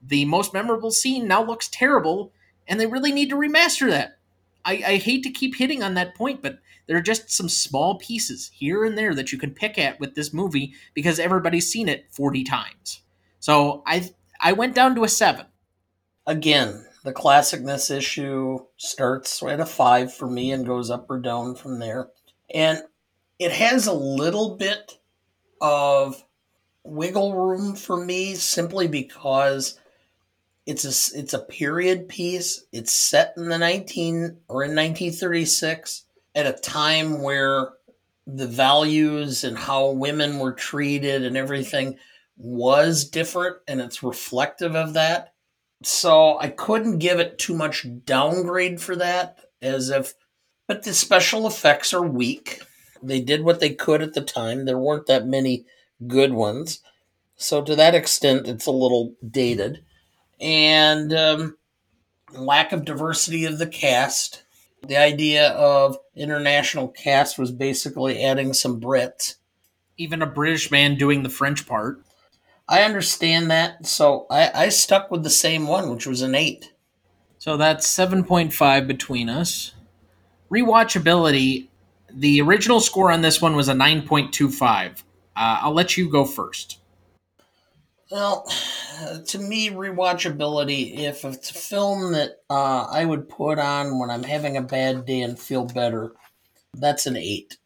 [0.01, 2.31] The most memorable scene now looks terrible,
[2.67, 4.17] and they really need to remaster that.
[4.65, 7.97] I, I hate to keep hitting on that point, but there are just some small
[7.97, 11.89] pieces here and there that you can pick at with this movie because everybody's seen
[11.89, 13.01] it 40 times.
[13.39, 15.45] So I I went down to a 7.
[16.25, 21.55] Again, the classicness issue starts at a five for me and goes up or down
[21.55, 22.09] from there.
[22.53, 22.81] And
[23.39, 24.99] it has a little bit
[25.59, 26.23] of
[26.83, 29.79] wiggle room for me simply because
[30.65, 32.65] it's a it's a period piece.
[32.71, 37.73] It's set in the 19 or in 1936 at a time where
[38.25, 41.97] the values and how women were treated and everything
[42.37, 45.33] was different and it's reflective of that
[45.85, 50.13] so I couldn't give it too much downgrade for that, as if,
[50.67, 52.61] but the special effects are weak.
[53.01, 54.65] They did what they could at the time.
[54.65, 55.65] There weren't that many
[56.07, 56.79] good ones.
[57.35, 59.83] So to that extent, it's a little dated.
[60.39, 61.57] And um,
[62.33, 64.43] lack of diversity of the cast.
[64.85, 69.35] The idea of international cast was basically adding some Brits.
[69.97, 72.01] Even a British man doing the French part.
[72.67, 73.85] I understand that.
[73.85, 76.71] So I, I stuck with the same one, which was an 8.
[77.37, 79.73] So that's 7.5 between us.
[80.51, 81.67] Rewatchability,
[82.11, 84.91] the original score on this one was a 9.25.
[84.91, 84.99] Uh,
[85.35, 86.79] I'll let you go first.
[88.11, 88.45] Well,
[89.27, 94.23] to me, rewatchability, if it's a film that uh, I would put on when I'm
[94.23, 96.13] having a bad day and feel better,
[96.73, 97.57] that's an 8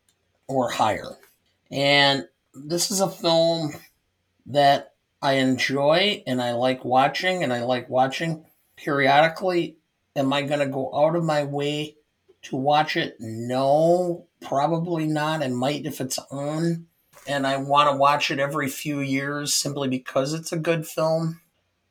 [0.47, 1.17] or higher.
[1.71, 3.73] And this is a film
[4.45, 8.45] that I enjoy and I like watching and I like watching
[8.75, 9.77] periodically.
[10.15, 11.95] Am I going to go out of my way
[12.43, 13.17] to watch it?
[13.19, 15.43] No, probably not.
[15.43, 16.87] I might if it's on
[17.27, 21.41] and I want to watch it every few years simply because it's a good film.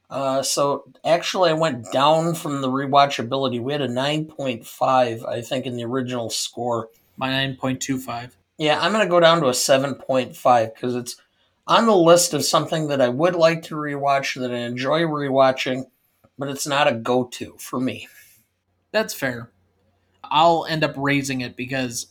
[0.09, 3.61] Uh, so actually, I went down from the rewatchability.
[3.61, 6.89] We had a 9.5, I think, in the original score.
[7.17, 8.33] My 9.25.
[8.59, 11.17] Yeah, I'm going to go down to a 7.5 because it's
[11.67, 15.85] on the list of something that I would like to rewatch, that I enjoy rewatching,
[16.39, 18.09] but it's not a go to for me.
[18.93, 19.51] That's fair.
[20.23, 22.09] I'll end up raising it because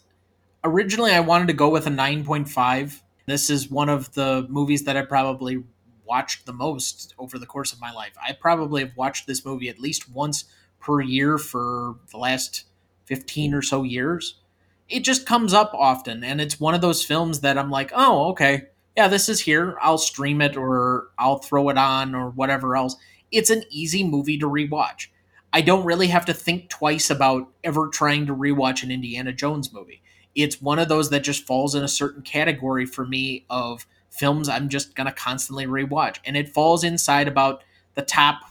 [0.63, 3.01] originally I wanted to go with a 9.5.
[3.25, 5.63] This is one of the movies that I probably
[6.05, 8.13] watched the most over the course of my life.
[8.21, 10.45] I probably have watched this movie at least once
[10.79, 12.65] per year for the last
[13.05, 14.39] 15 or so years.
[14.87, 18.29] It just comes up often, and it's one of those films that I'm like, oh,
[18.29, 19.75] okay, yeah, this is here.
[19.81, 22.95] I'll stream it or I'll throw it on or whatever else.
[23.31, 25.07] It's an easy movie to rewatch.
[25.51, 29.73] I don't really have to think twice about ever trying to rewatch an Indiana Jones
[29.73, 30.03] movie.
[30.35, 34.47] It's one of those that just falls in a certain category for me of films
[34.49, 36.17] I'm just going to constantly rewatch.
[36.25, 37.63] And it falls inside about
[37.95, 38.41] the top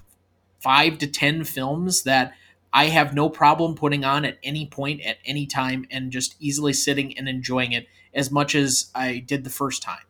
[0.60, 2.32] five to 10 films that
[2.72, 6.72] I have no problem putting on at any point, at any time, and just easily
[6.72, 10.02] sitting and enjoying it as much as I did the first time.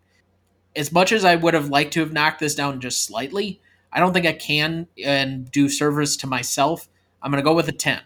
[0.75, 3.61] As much as I would have liked to have knocked this down just slightly,
[3.93, 6.89] I don't think I can and do service to myself.
[7.23, 8.01] I'm going to go with a 10.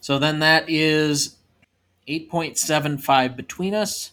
[0.00, 1.36] So then that is
[2.08, 4.12] 8.75 between us.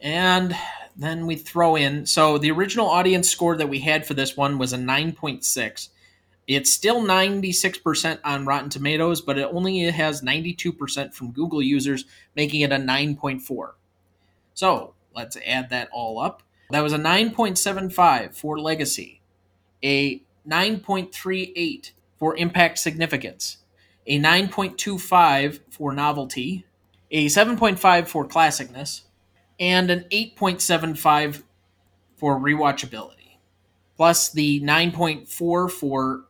[0.00, 0.56] And
[0.96, 2.06] then we throw in.
[2.06, 5.88] So the original audience score that we had for this one was a 9.6.
[6.46, 12.04] It's still 96% on Rotten Tomatoes, but it only has 92% from Google users,
[12.36, 13.72] making it a 9.4.
[14.54, 16.42] So let's add that all up.
[16.70, 19.20] That was a 9.75 for Legacy,
[19.82, 23.58] a 9.38 for Impact Significance,
[24.06, 26.65] a 9.25 for Novelty,
[27.10, 29.02] a 7.5 for Classicness,
[29.58, 31.42] and an 8.75
[32.16, 33.38] for rewatchability.
[33.96, 36.24] Plus the 9.4 for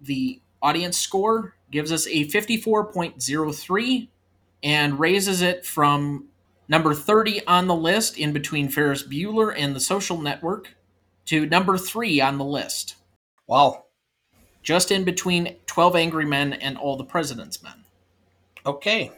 [0.00, 4.08] the audience score gives us a 54.03
[4.62, 6.26] and raises it from
[6.68, 10.74] number 30 on the list in between Ferris Bueller and the social network
[11.26, 12.96] to number 3 on the list.
[13.46, 13.84] Wow.
[14.62, 17.84] Just in between 12 Angry Men and All the President's Men.
[18.64, 19.12] Okay.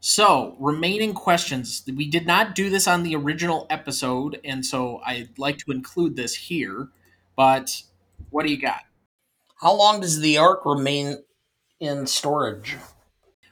[0.00, 1.82] So, remaining questions.
[1.92, 6.14] We did not do this on the original episode, and so I'd like to include
[6.14, 6.88] this here.
[7.36, 7.82] But
[8.30, 8.82] what do you got?
[9.60, 11.24] How long does the Ark remain
[11.80, 12.76] in storage?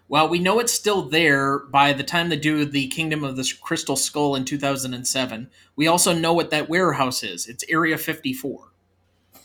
[0.09, 3.53] Well, we know it's still there by the time they do the Kingdom of the
[3.61, 5.51] Crystal Skull in 2007.
[5.75, 7.49] We also know what that warehouse is.
[7.49, 8.69] It's Area 54.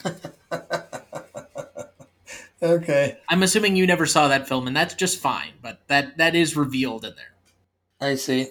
[2.61, 3.17] okay.
[3.29, 6.55] I'm assuming you never saw that film, and that's just fine, but that, that is
[6.55, 7.33] revealed in there.
[8.09, 8.47] I see.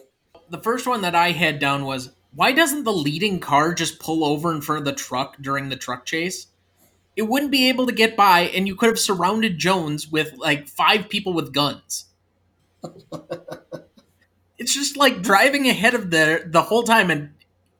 [0.49, 4.25] The first one that I had down was why doesn't the leading car just pull
[4.25, 6.47] over in front of the truck during the truck chase?
[7.17, 10.69] It wouldn't be able to get by, and you could have surrounded Jones with like
[10.69, 12.07] five people with guns.
[14.59, 17.31] it's just like driving ahead of the the whole time, and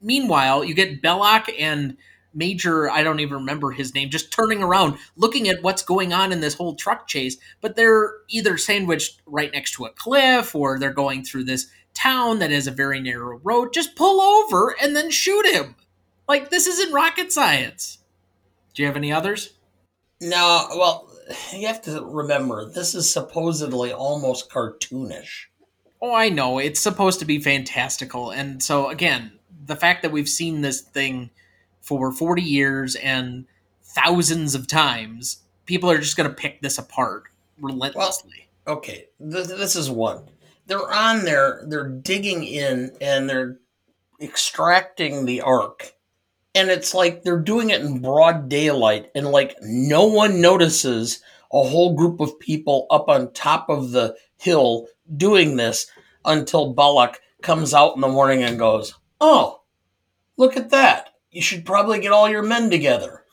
[0.01, 1.97] meanwhile you get Belloq and
[2.33, 6.33] Major, I don't even remember his name, just turning around, looking at what's going on
[6.33, 7.37] in this whole truck chase.
[7.61, 12.39] But they're either sandwiched right next to a cliff or they're going through this town
[12.39, 13.73] that has a very narrow road.
[13.73, 15.75] Just pull over and then shoot him.
[16.29, 17.99] Like, this isn't rocket science.
[18.75, 19.55] Do you have any others?
[20.21, 21.11] No, well,
[21.53, 25.47] you have to remember, this is supposedly almost cartoonish.
[26.03, 26.59] Oh, I know.
[26.59, 28.31] It's supposed to be fantastical.
[28.31, 29.33] And so, again,
[29.67, 31.31] the fact that we've seen this thing
[31.81, 33.47] for 40 years and
[33.83, 37.25] thousands of times, people are just going to pick this apart
[37.61, 38.49] relentlessly.
[38.67, 40.25] Well, okay, th- this is one.
[40.67, 43.59] They're on there, they're digging in and they're
[44.21, 45.95] extracting the ark.
[46.55, 51.23] And it's like they're doing it in broad daylight, and like no one notices
[51.53, 55.87] a whole group of people up on top of the hill doing this
[56.25, 59.63] until Belloq comes out in the morning and goes, Oh,
[60.37, 63.25] look at that you should probably get all your men together.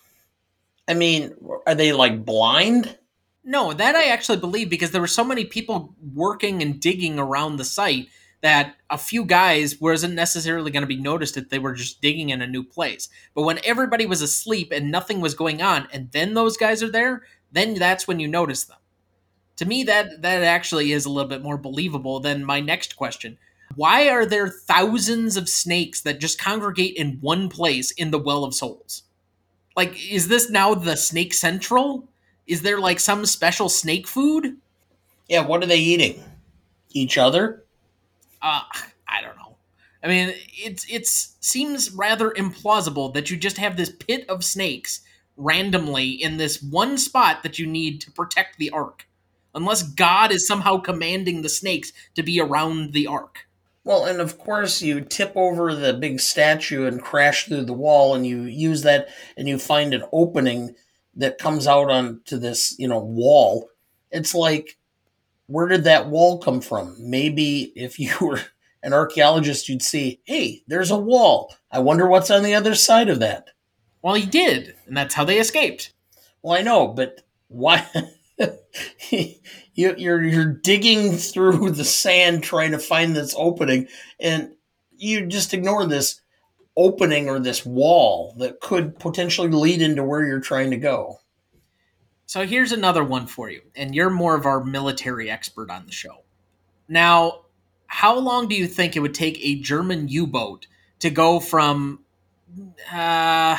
[0.88, 1.36] I mean,
[1.66, 2.98] are they like blind?
[3.43, 7.58] No, that I actually believe because there were so many people working and digging around
[7.58, 8.08] the site
[8.41, 12.30] that a few guys wasn't necessarily going to be noticed if they were just digging
[12.30, 13.10] in a new place.
[13.34, 16.91] But when everybody was asleep and nothing was going on, and then those guys are
[16.91, 18.78] there, then that's when you notice them.
[19.58, 23.39] To me, that that actually is a little bit more believable than my next question.
[23.76, 28.43] Why are there thousands of snakes that just congregate in one place in the Well
[28.43, 29.03] of Souls?
[29.76, 32.07] Like, is this now the Snake Central?
[32.47, 34.57] Is there like some special snake food?
[35.28, 36.24] Yeah, what are they eating?
[36.91, 37.65] Each other?
[38.41, 38.61] Uh,
[39.07, 39.57] I don't know.
[40.03, 45.01] I mean, it's it seems rather implausible that you just have this pit of snakes
[45.36, 49.07] randomly in this one spot that you need to protect the ark,
[49.53, 53.47] unless God is somehow commanding the snakes to be around the ark.
[53.88, 58.16] Well, and of course, you tip over the big statue and crash through the wall,
[58.16, 59.08] and you use that
[59.38, 60.76] and you find an opening
[61.16, 63.70] that comes out onto this, you know, wall.
[64.12, 64.78] It's like,
[65.46, 66.98] where did that wall come from?
[67.00, 68.42] Maybe if you were
[68.84, 71.56] an archaeologist, you'd see, hey, there's a wall.
[71.72, 73.52] I wonder what's on the other side of that.
[74.02, 75.94] Well, he did, and that's how they escaped.
[76.42, 77.88] Well, I know, but why?
[79.78, 83.88] you, you're you're digging through the sand trying to find this opening,
[84.20, 84.54] and
[84.98, 86.20] you just ignore this
[86.76, 91.20] opening or this wall that could potentially lead into where you're trying to go.
[92.26, 95.92] So here's another one for you, and you're more of our military expert on the
[95.92, 96.24] show.
[96.90, 97.46] Now,
[97.86, 100.66] how long do you think it would take a German U boat
[101.00, 102.00] to go from
[102.92, 103.58] uh,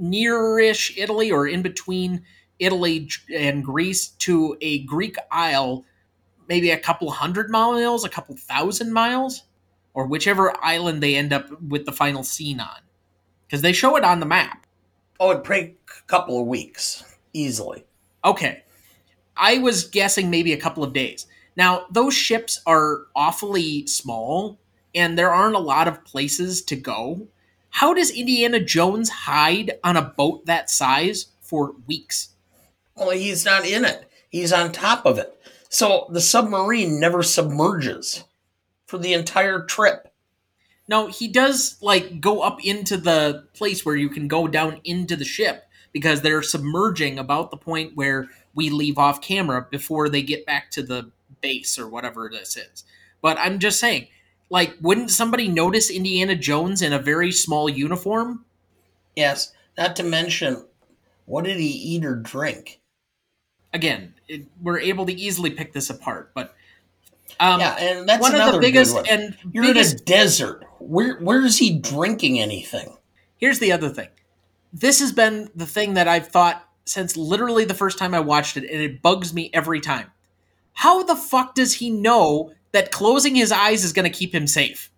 [0.00, 2.22] nearish Italy or in between
[2.58, 5.84] Italy and Greece to a Greek isle,
[6.48, 9.42] maybe a couple hundred miles, a couple thousand miles,
[9.94, 12.80] or whichever island they end up with the final scene on?
[13.46, 14.66] Because they show it on the map.
[15.20, 17.84] Oh, it'd take a couple of weeks, easily.
[18.24, 18.62] Okay.
[19.36, 21.26] I was guessing maybe a couple of days.
[21.56, 24.58] Now, those ships are awfully small,
[24.94, 27.28] and there aren't a lot of places to go.
[27.70, 32.30] How does Indiana Jones hide on a boat that size for weeks?
[32.96, 35.36] Well, he's not in it, he's on top of it.
[35.68, 38.24] So the submarine never submerges
[38.86, 40.12] for the entire trip.
[40.86, 45.16] No, he does like go up into the place where you can go down into
[45.16, 50.22] the ship because they're submerging about the point where we leave off camera before they
[50.22, 52.84] get back to the base or whatever this is.
[53.22, 54.08] But I'm just saying,
[54.50, 58.44] like, wouldn't somebody notice Indiana Jones in a very small uniform?
[59.16, 60.66] Yes, not to mention,
[61.24, 62.80] what did he eat or drink?
[63.74, 66.54] Again, it, we're able to easily pick this apart, but
[67.40, 70.64] um, yeah, and that's one of the biggest and you're biggest, in a desert.
[70.78, 72.96] Where where is he drinking anything?
[73.36, 74.08] Here's the other thing.
[74.72, 78.56] This has been the thing that I've thought since literally the first time I watched
[78.56, 80.10] it, and it bugs me every time.
[80.74, 84.46] How the fuck does he know that closing his eyes is going to keep him
[84.46, 84.90] safe?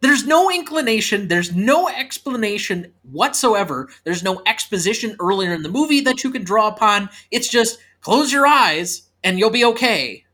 [0.00, 3.88] There's no inclination, there's no explanation whatsoever.
[4.02, 7.08] There's no exposition earlier in the movie that you can draw upon.
[7.30, 10.24] It's just close your eyes and you'll be okay.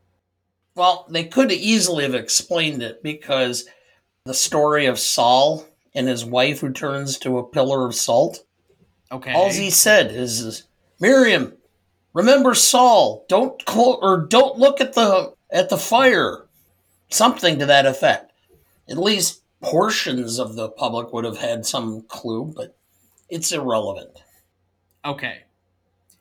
[0.75, 3.65] Well, they could easily have explained it because
[4.25, 5.65] the story of Saul
[5.95, 8.39] and his wife who turns to a pillar of salt.
[9.11, 9.33] Okay.
[9.33, 10.63] All he said is, is
[10.99, 11.53] Miriam,
[12.13, 13.25] remember Saul.
[13.27, 16.45] Don't clo- or don't look at the at the fire.
[17.09, 18.31] Something to that effect.
[18.87, 22.77] At least portions of the public would have had some clue, but
[23.29, 24.21] it's irrelevant.
[25.03, 25.43] Okay.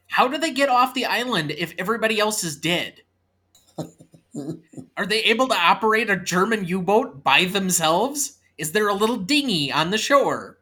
[0.09, 3.03] How do they get off the island if everybody else is dead?
[4.97, 8.39] Are they able to operate a German U boat by themselves?
[8.57, 10.59] Is there a little dinghy on the shore?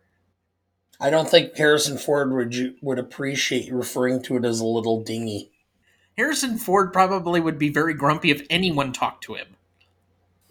[1.01, 5.51] I don't think Harrison Ford would would appreciate referring to it as a little dinghy.
[6.17, 9.57] Harrison Ford probably would be very grumpy if anyone talked to him.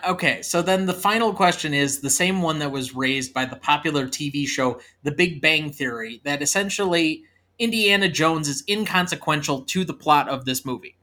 [0.06, 3.56] Okay, so then the final question is the same one that was raised by the
[3.56, 7.24] popular TV show The Big Bang Theory that essentially
[7.58, 10.96] Indiana Jones is inconsequential to the plot of this movie.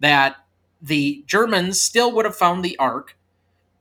[0.00, 0.36] That
[0.82, 3.16] the Germans still would have found the Ark,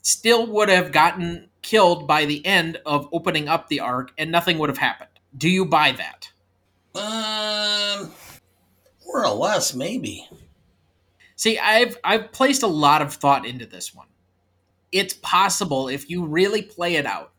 [0.03, 4.59] still would have gotten killed by the end of opening up the Ark, and nothing
[4.59, 5.09] would have happened.
[5.35, 6.31] Do you buy that?
[6.95, 8.11] Um,
[9.05, 10.27] more or less, maybe.
[11.35, 14.08] See, I've I've placed a lot of thought into this one.
[14.91, 17.31] It's possible if you really play it out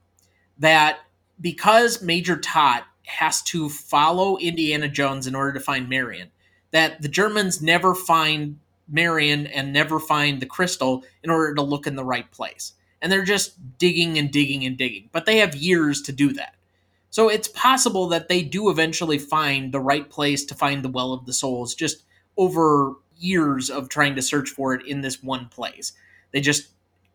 [0.59, 1.01] that
[1.41, 6.31] because Major Toht has to follow Indiana Jones in order to find Marion.
[6.71, 11.87] That the Germans never find Marion and never find the crystal in order to look
[11.87, 12.75] in the right place.
[13.03, 15.09] And they're just digging and digging and digging.
[15.11, 16.55] But they have years to do that.
[17.09, 21.13] So it's possible that they do eventually find the right place to find the Well
[21.13, 22.05] of the Souls just
[22.37, 25.93] over years of trying to search for it in this one place.
[26.31, 26.69] They just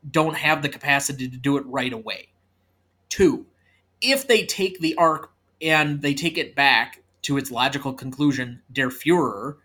[0.10, 2.30] don't have the capacity to do it right away.
[3.10, 3.45] Two,
[4.01, 5.32] if they take the Ark
[5.62, 9.56] and they take it back to its logical conclusion, Der Fuhrer,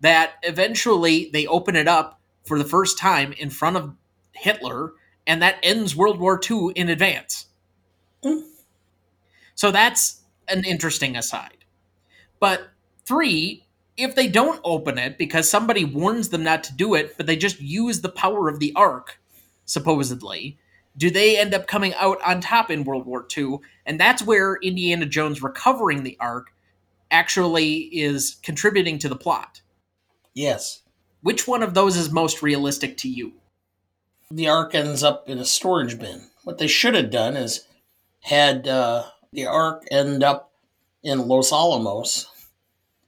[0.00, 3.94] that eventually they open it up for the first time in front of
[4.32, 4.92] Hitler,
[5.26, 7.46] and that ends World War II in advance.
[8.24, 8.44] Mm.
[9.54, 11.64] So that's an interesting aside.
[12.38, 12.70] But
[13.04, 17.26] three, if they don't open it because somebody warns them not to do it, but
[17.26, 19.20] they just use the power of the Ark,
[19.70, 20.58] supposedly,
[20.96, 23.58] do they end up coming out on top in World War II?
[23.86, 26.52] And that's where Indiana Jones recovering the Ark
[27.10, 29.62] actually is contributing to the plot.
[30.34, 30.82] Yes.
[31.22, 33.34] Which one of those is most realistic to you?
[34.30, 36.28] The Ark ends up in a storage bin.
[36.44, 37.66] What they should have done is
[38.20, 40.52] had uh, the Ark end up
[41.02, 42.28] in Los Alamos,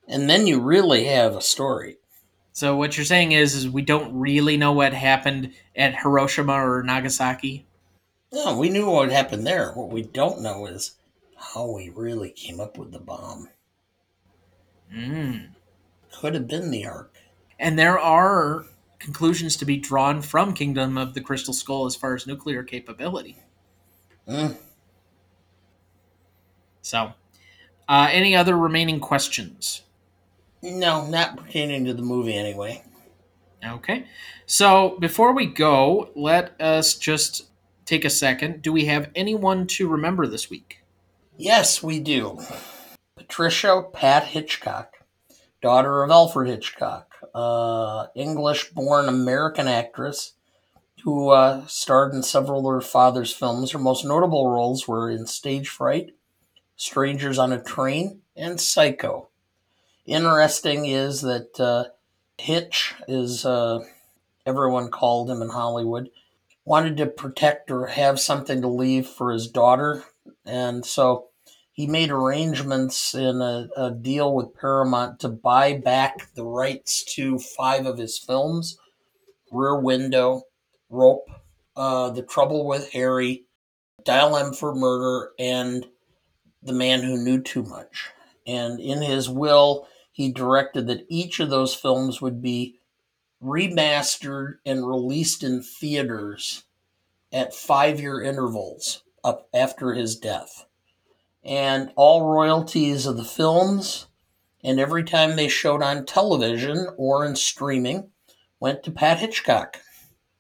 [0.08, 1.96] and then you really have a story.
[2.52, 6.82] So what you're saying is, is we don't really know what happened at Hiroshima or
[6.82, 7.66] Nagasaki.
[8.32, 9.72] No, we knew what happened there.
[9.72, 10.96] What we don't know is
[11.36, 13.48] how we really came up with the bomb.
[14.94, 15.48] Mm.
[16.12, 17.14] Could have been the arc.
[17.58, 18.66] And there are
[18.98, 23.36] conclusions to be drawn from Kingdom of the Crystal Skull as far as nuclear capability.
[24.28, 24.56] Mm.
[26.82, 27.12] So,
[27.88, 29.82] uh, any other remaining questions?
[30.62, 32.82] No, not pertaining to the movie anyway.
[33.64, 34.06] Okay.
[34.46, 37.48] So, before we go, let us just
[37.84, 38.62] take a second.
[38.62, 40.78] Do we have anyone to remember this week?
[41.36, 42.38] Yes, we do.
[43.16, 44.98] Patricia Pat Hitchcock,
[45.60, 50.34] daughter of Alfred Hitchcock, uh, English born American actress
[51.02, 53.72] who uh, starred in several of her father's films.
[53.72, 56.10] Her most notable roles were in Stage Fright,
[56.76, 59.28] Strangers on a Train, and Psycho.
[60.04, 61.84] Interesting is that uh,
[62.38, 63.80] Hitch is, uh,
[64.44, 66.10] everyone called him in Hollywood,
[66.64, 70.04] wanted to protect or have something to leave for his daughter.
[70.44, 71.28] And so
[71.72, 77.38] he made arrangements in a, a, deal with Paramount to buy back the rights to
[77.38, 78.78] five of his films
[79.50, 80.42] Rear Window,
[80.90, 81.26] Rope,
[81.76, 83.44] uh, The Trouble with Harry,
[84.04, 85.86] Dial M for Murder, and
[86.62, 88.10] The Man Who Knew Too Much.
[88.46, 92.78] And in his will, he directed that each of those films would be
[93.42, 96.64] remastered and released in theaters
[97.32, 100.66] at five year intervals up after his death.
[101.42, 104.06] And all royalties of the films
[104.62, 108.10] and every time they showed on television or in streaming
[108.60, 109.80] went to Pat Hitchcock.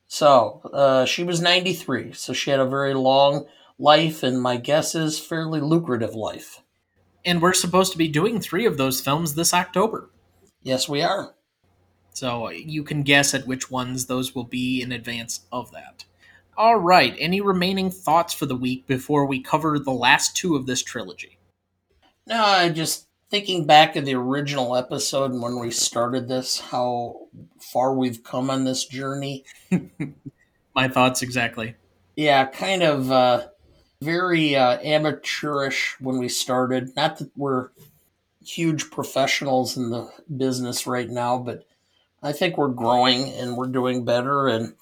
[0.06, 3.46] So uh, she was 93, so she had a very long
[3.78, 6.61] life, and my guess is fairly lucrative life.
[7.24, 10.10] And we're supposed to be doing three of those films this October.
[10.62, 11.34] Yes, we are.
[12.14, 16.04] So you can guess at which ones those will be in advance of that.
[16.56, 20.66] All right, any remaining thoughts for the week before we cover the last two of
[20.66, 21.38] this trilogy?
[22.26, 27.94] No, I just thinking back of the original episode when we started this, how far
[27.94, 29.44] we've come on this journey.
[30.74, 31.74] My thoughts exactly.
[32.14, 33.46] Yeah, kind of uh,
[34.02, 36.94] very uh, amateurish when we started.
[36.96, 37.70] Not that we're
[38.44, 41.64] huge professionals in the business right now, but
[42.22, 44.48] I think we're growing and we're doing better.
[44.48, 44.74] And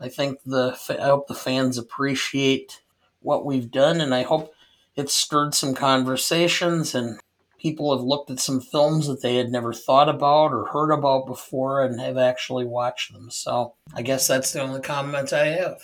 [0.00, 2.82] I think the I hope the fans appreciate
[3.20, 4.54] what we've done, and I hope
[4.94, 7.20] it's stirred some conversations and
[7.58, 11.26] people have looked at some films that they had never thought about or heard about
[11.26, 13.30] before and have actually watched them.
[13.30, 15.80] So I guess that's the only comment I have.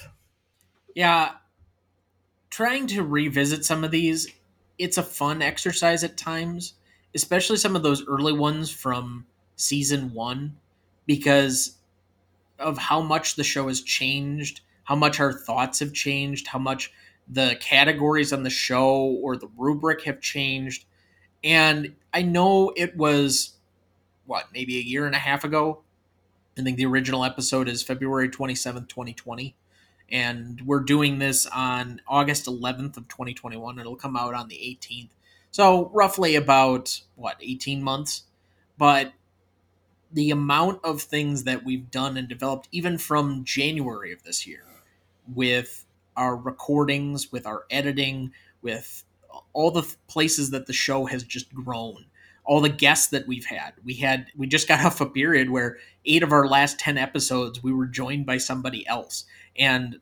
[0.95, 1.33] Yeah,
[2.55, 4.29] trying to revisit some of these,
[4.79, 6.75] it's a fun exercise at times,
[7.13, 9.27] especially some of those early ones from
[9.57, 10.57] season one,
[11.05, 11.77] because
[12.61, 16.93] of how much the show has changed, how much our thoughts have changed, how much
[17.27, 20.85] the categories on the show or the rubric have changed.
[21.43, 23.55] And I know it was,
[24.27, 25.81] what, maybe a year and a half ago?
[26.57, 29.57] I think the original episode is February 27th, 2020
[30.11, 33.79] and we're doing this on August 11th of 2021.
[33.79, 35.11] It'll come out on the 18th.
[35.51, 38.25] So roughly about what 18 months,
[38.77, 39.13] but
[40.13, 44.65] the amount of things that we've done and developed even from January of this year
[45.33, 45.85] with
[46.17, 48.33] our recordings, with our editing,
[48.63, 49.05] with
[49.53, 52.07] all the places that the show has just grown
[52.45, 53.73] all the guests that we've had.
[53.85, 57.63] We had we just got off a period where eight of our last ten episodes
[57.63, 59.25] we were joined by somebody else,
[59.59, 59.97] and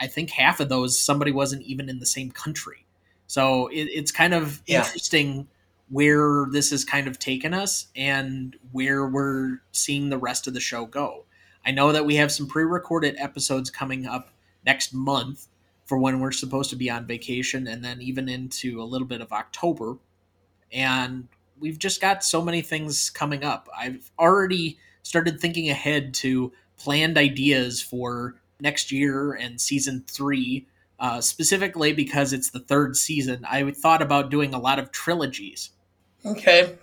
[0.00, 2.86] I think half of those somebody wasn't even in the same country.
[3.26, 4.78] So it, it's kind of yeah.
[4.78, 5.48] interesting
[5.90, 10.60] where this has kind of taken us and where we're seeing the rest of the
[10.60, 11.24] show go.
[11.64, 14.30] I know that we have some pre-recorded episodes coming up
[14.64, 15.48] next month
[15.84, 19.22] for when we're supposed to be on vacation and then even into a little bit
[19.22, 19.96] of October.
[20.70, 21.28] And
[21.58, 23.68] we've just got so many things coming up.
[23.76, 30.66] I've already started thinking ahead to planned ideas for next year and season three,
[30.98, 33.44] uh, specifically because it's the third season.
[33.48, 35.70] I thought about doing a lot of trilogies.
[36.24, 36.76] Okay.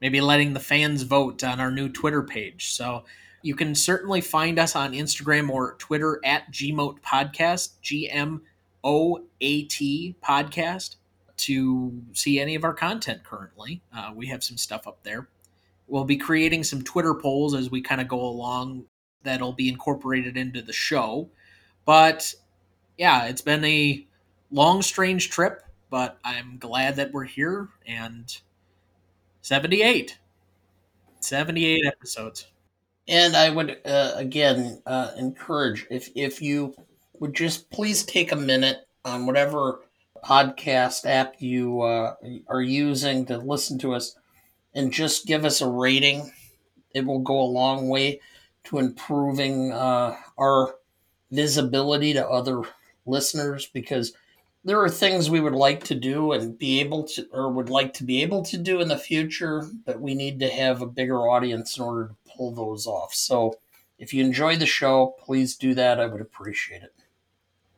[0.00, 2.72] Maybe letting the fans vote on our new Twitter page.
[2.72, 3.04] So
[3.42, 8.42] you can certainly find us on Instagram or Twitter at GMOAT Podcast, G M
[8.82, 10.96] O A T Podcast
[11.36, 13.82] to see any of our content currently.
[13.94, 15.28] Uh, we have some stuff up there.
[15.86, 18.84] We'll be creating some Twitter polls as we kind of go along
[19.24, 21.28] that'll be incorporated into the show.
[21.84, 22.34] But
[22.96, 24.06] yeah, it's been a
[24.50, 28.36] long, strange trip, but I'm glad that we're here and
[29.42, 30.18] 78.
[31.20, 32.46] 78 episodes.
[33.06, 36.74] And I would uh, again uh, encourage if if you
[37.20, 39.80] would just please take a minute on whatever
[40.24, 42.14] podcast app you uh,
[42.48, 44.16] are using to listen to us,
[44.74, 46.32] and just give us a rating.
[46.94, 48.20] It will go a long way
[48.64, 50.76] to improving uh, our
[51.30, 52.62] visibility to other
[53.06, 54.14] listeners because
[54.64, 57.92] there are things we would like to do and be able to or would like
[57.92, 61.28] to be able to do in the future but we need to have a bigger
[61.28, 63.14] audience in order to pull those off.
[63.14, 63.58] So
[63.98, 66.00] if you enjoy the show please do that.
[66.00, 66.94] I would appreciate it.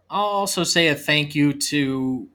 [0.09, 2.29] I'll also say a thank you to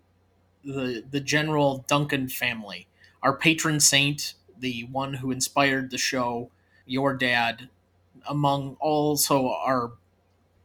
[0.65, 2.87] the the general duncan family.
[3.23, 6.51] Our patron saint the one who inspired the show
[6.85, 7.69] your dad
[8.27, 9.93] among also our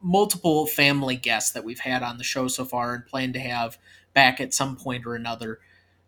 [0.03, 3.79] multiple family guests that we've had on the show so far and plan to have
[4.15, 5.59] back at some point or another.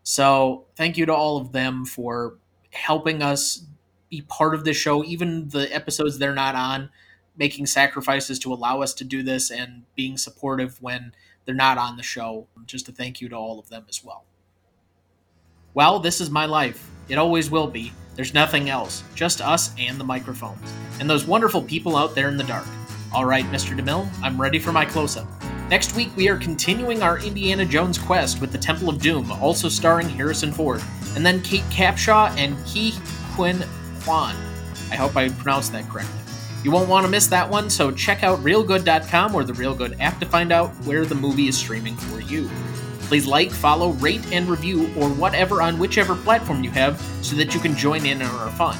[0.03, 2.37] So, thank you to all of them for
[2.71, 3.65] helping us
[4.09, 6.89] be part of this show, even the episodes they're not on,
[7.37, 11.13] making sacrifices to allow us to do this and being supportive when
[11.45, 12.47] they're not on the show.
[12.65, 14.25] Just a thank you to all of them as well.
[15.73, 16.89] Well, this is my life.
[17.07, 17.91] It always will be.
[18.19, 20.59] There's nothing else, just us and the microphones,
[20.99, 22.67] and those wonderful people out there in the dark.
[23.13, 23.79] All right, Mr.
[23.79, 25.25] DeMille, I'm ready for my close up.
[25.69, 29.69] Next week, we are continuing our Indiana Jones quest with the Temple of Doom, also
[29.69, 30.83] starring Harrison Ford,
[31.15, 32.93] and then Kate Capshaw and Ke
[33.37, 33.53] Huy
[34.03, 34.35] Quan.
[34.91, 36.19] I hope I pronounced that correctly.
[36.65, 40.19] You won't want to miss that one, so check out reelgood.com or the Reelgood app
[40.19, 42.49] to find out where the movie is streaming for you.
[43.09, 47.55] Please like, follow, rate, and review, or whatever on whichever platform you have, so that
[47.55, 48.77] you can join in on our fun.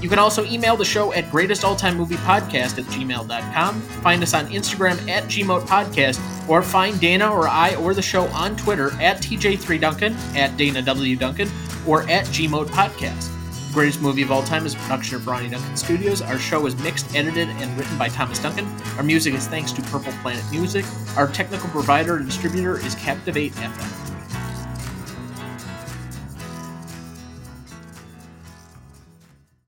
[0.00, 5.24] You can also email the show at greatestalltimemoviepodcast at gmail.com, find us on Instagram at
[5.24, 10.80] gmoatpodcast, or find Dana or I or the show on Twitter at TJ3Duncan, at Dana
[10.80, 11.14] W.
[11.14, 11.50] Duncan,
[11.86, 13.35] or at gmoatpodcast.
[13.76, 16.22] Greatest Movie of All Time is a production of Ronny Duncan Studios.
[16.22, 18.66] Our show is mixed, edited, and written by Thomas Duncan.
[18.96, 20.86] Our music is thanks to Purple Planet Music.
[21.14, 24.05] Our technical provider and distributor is Captivate FM.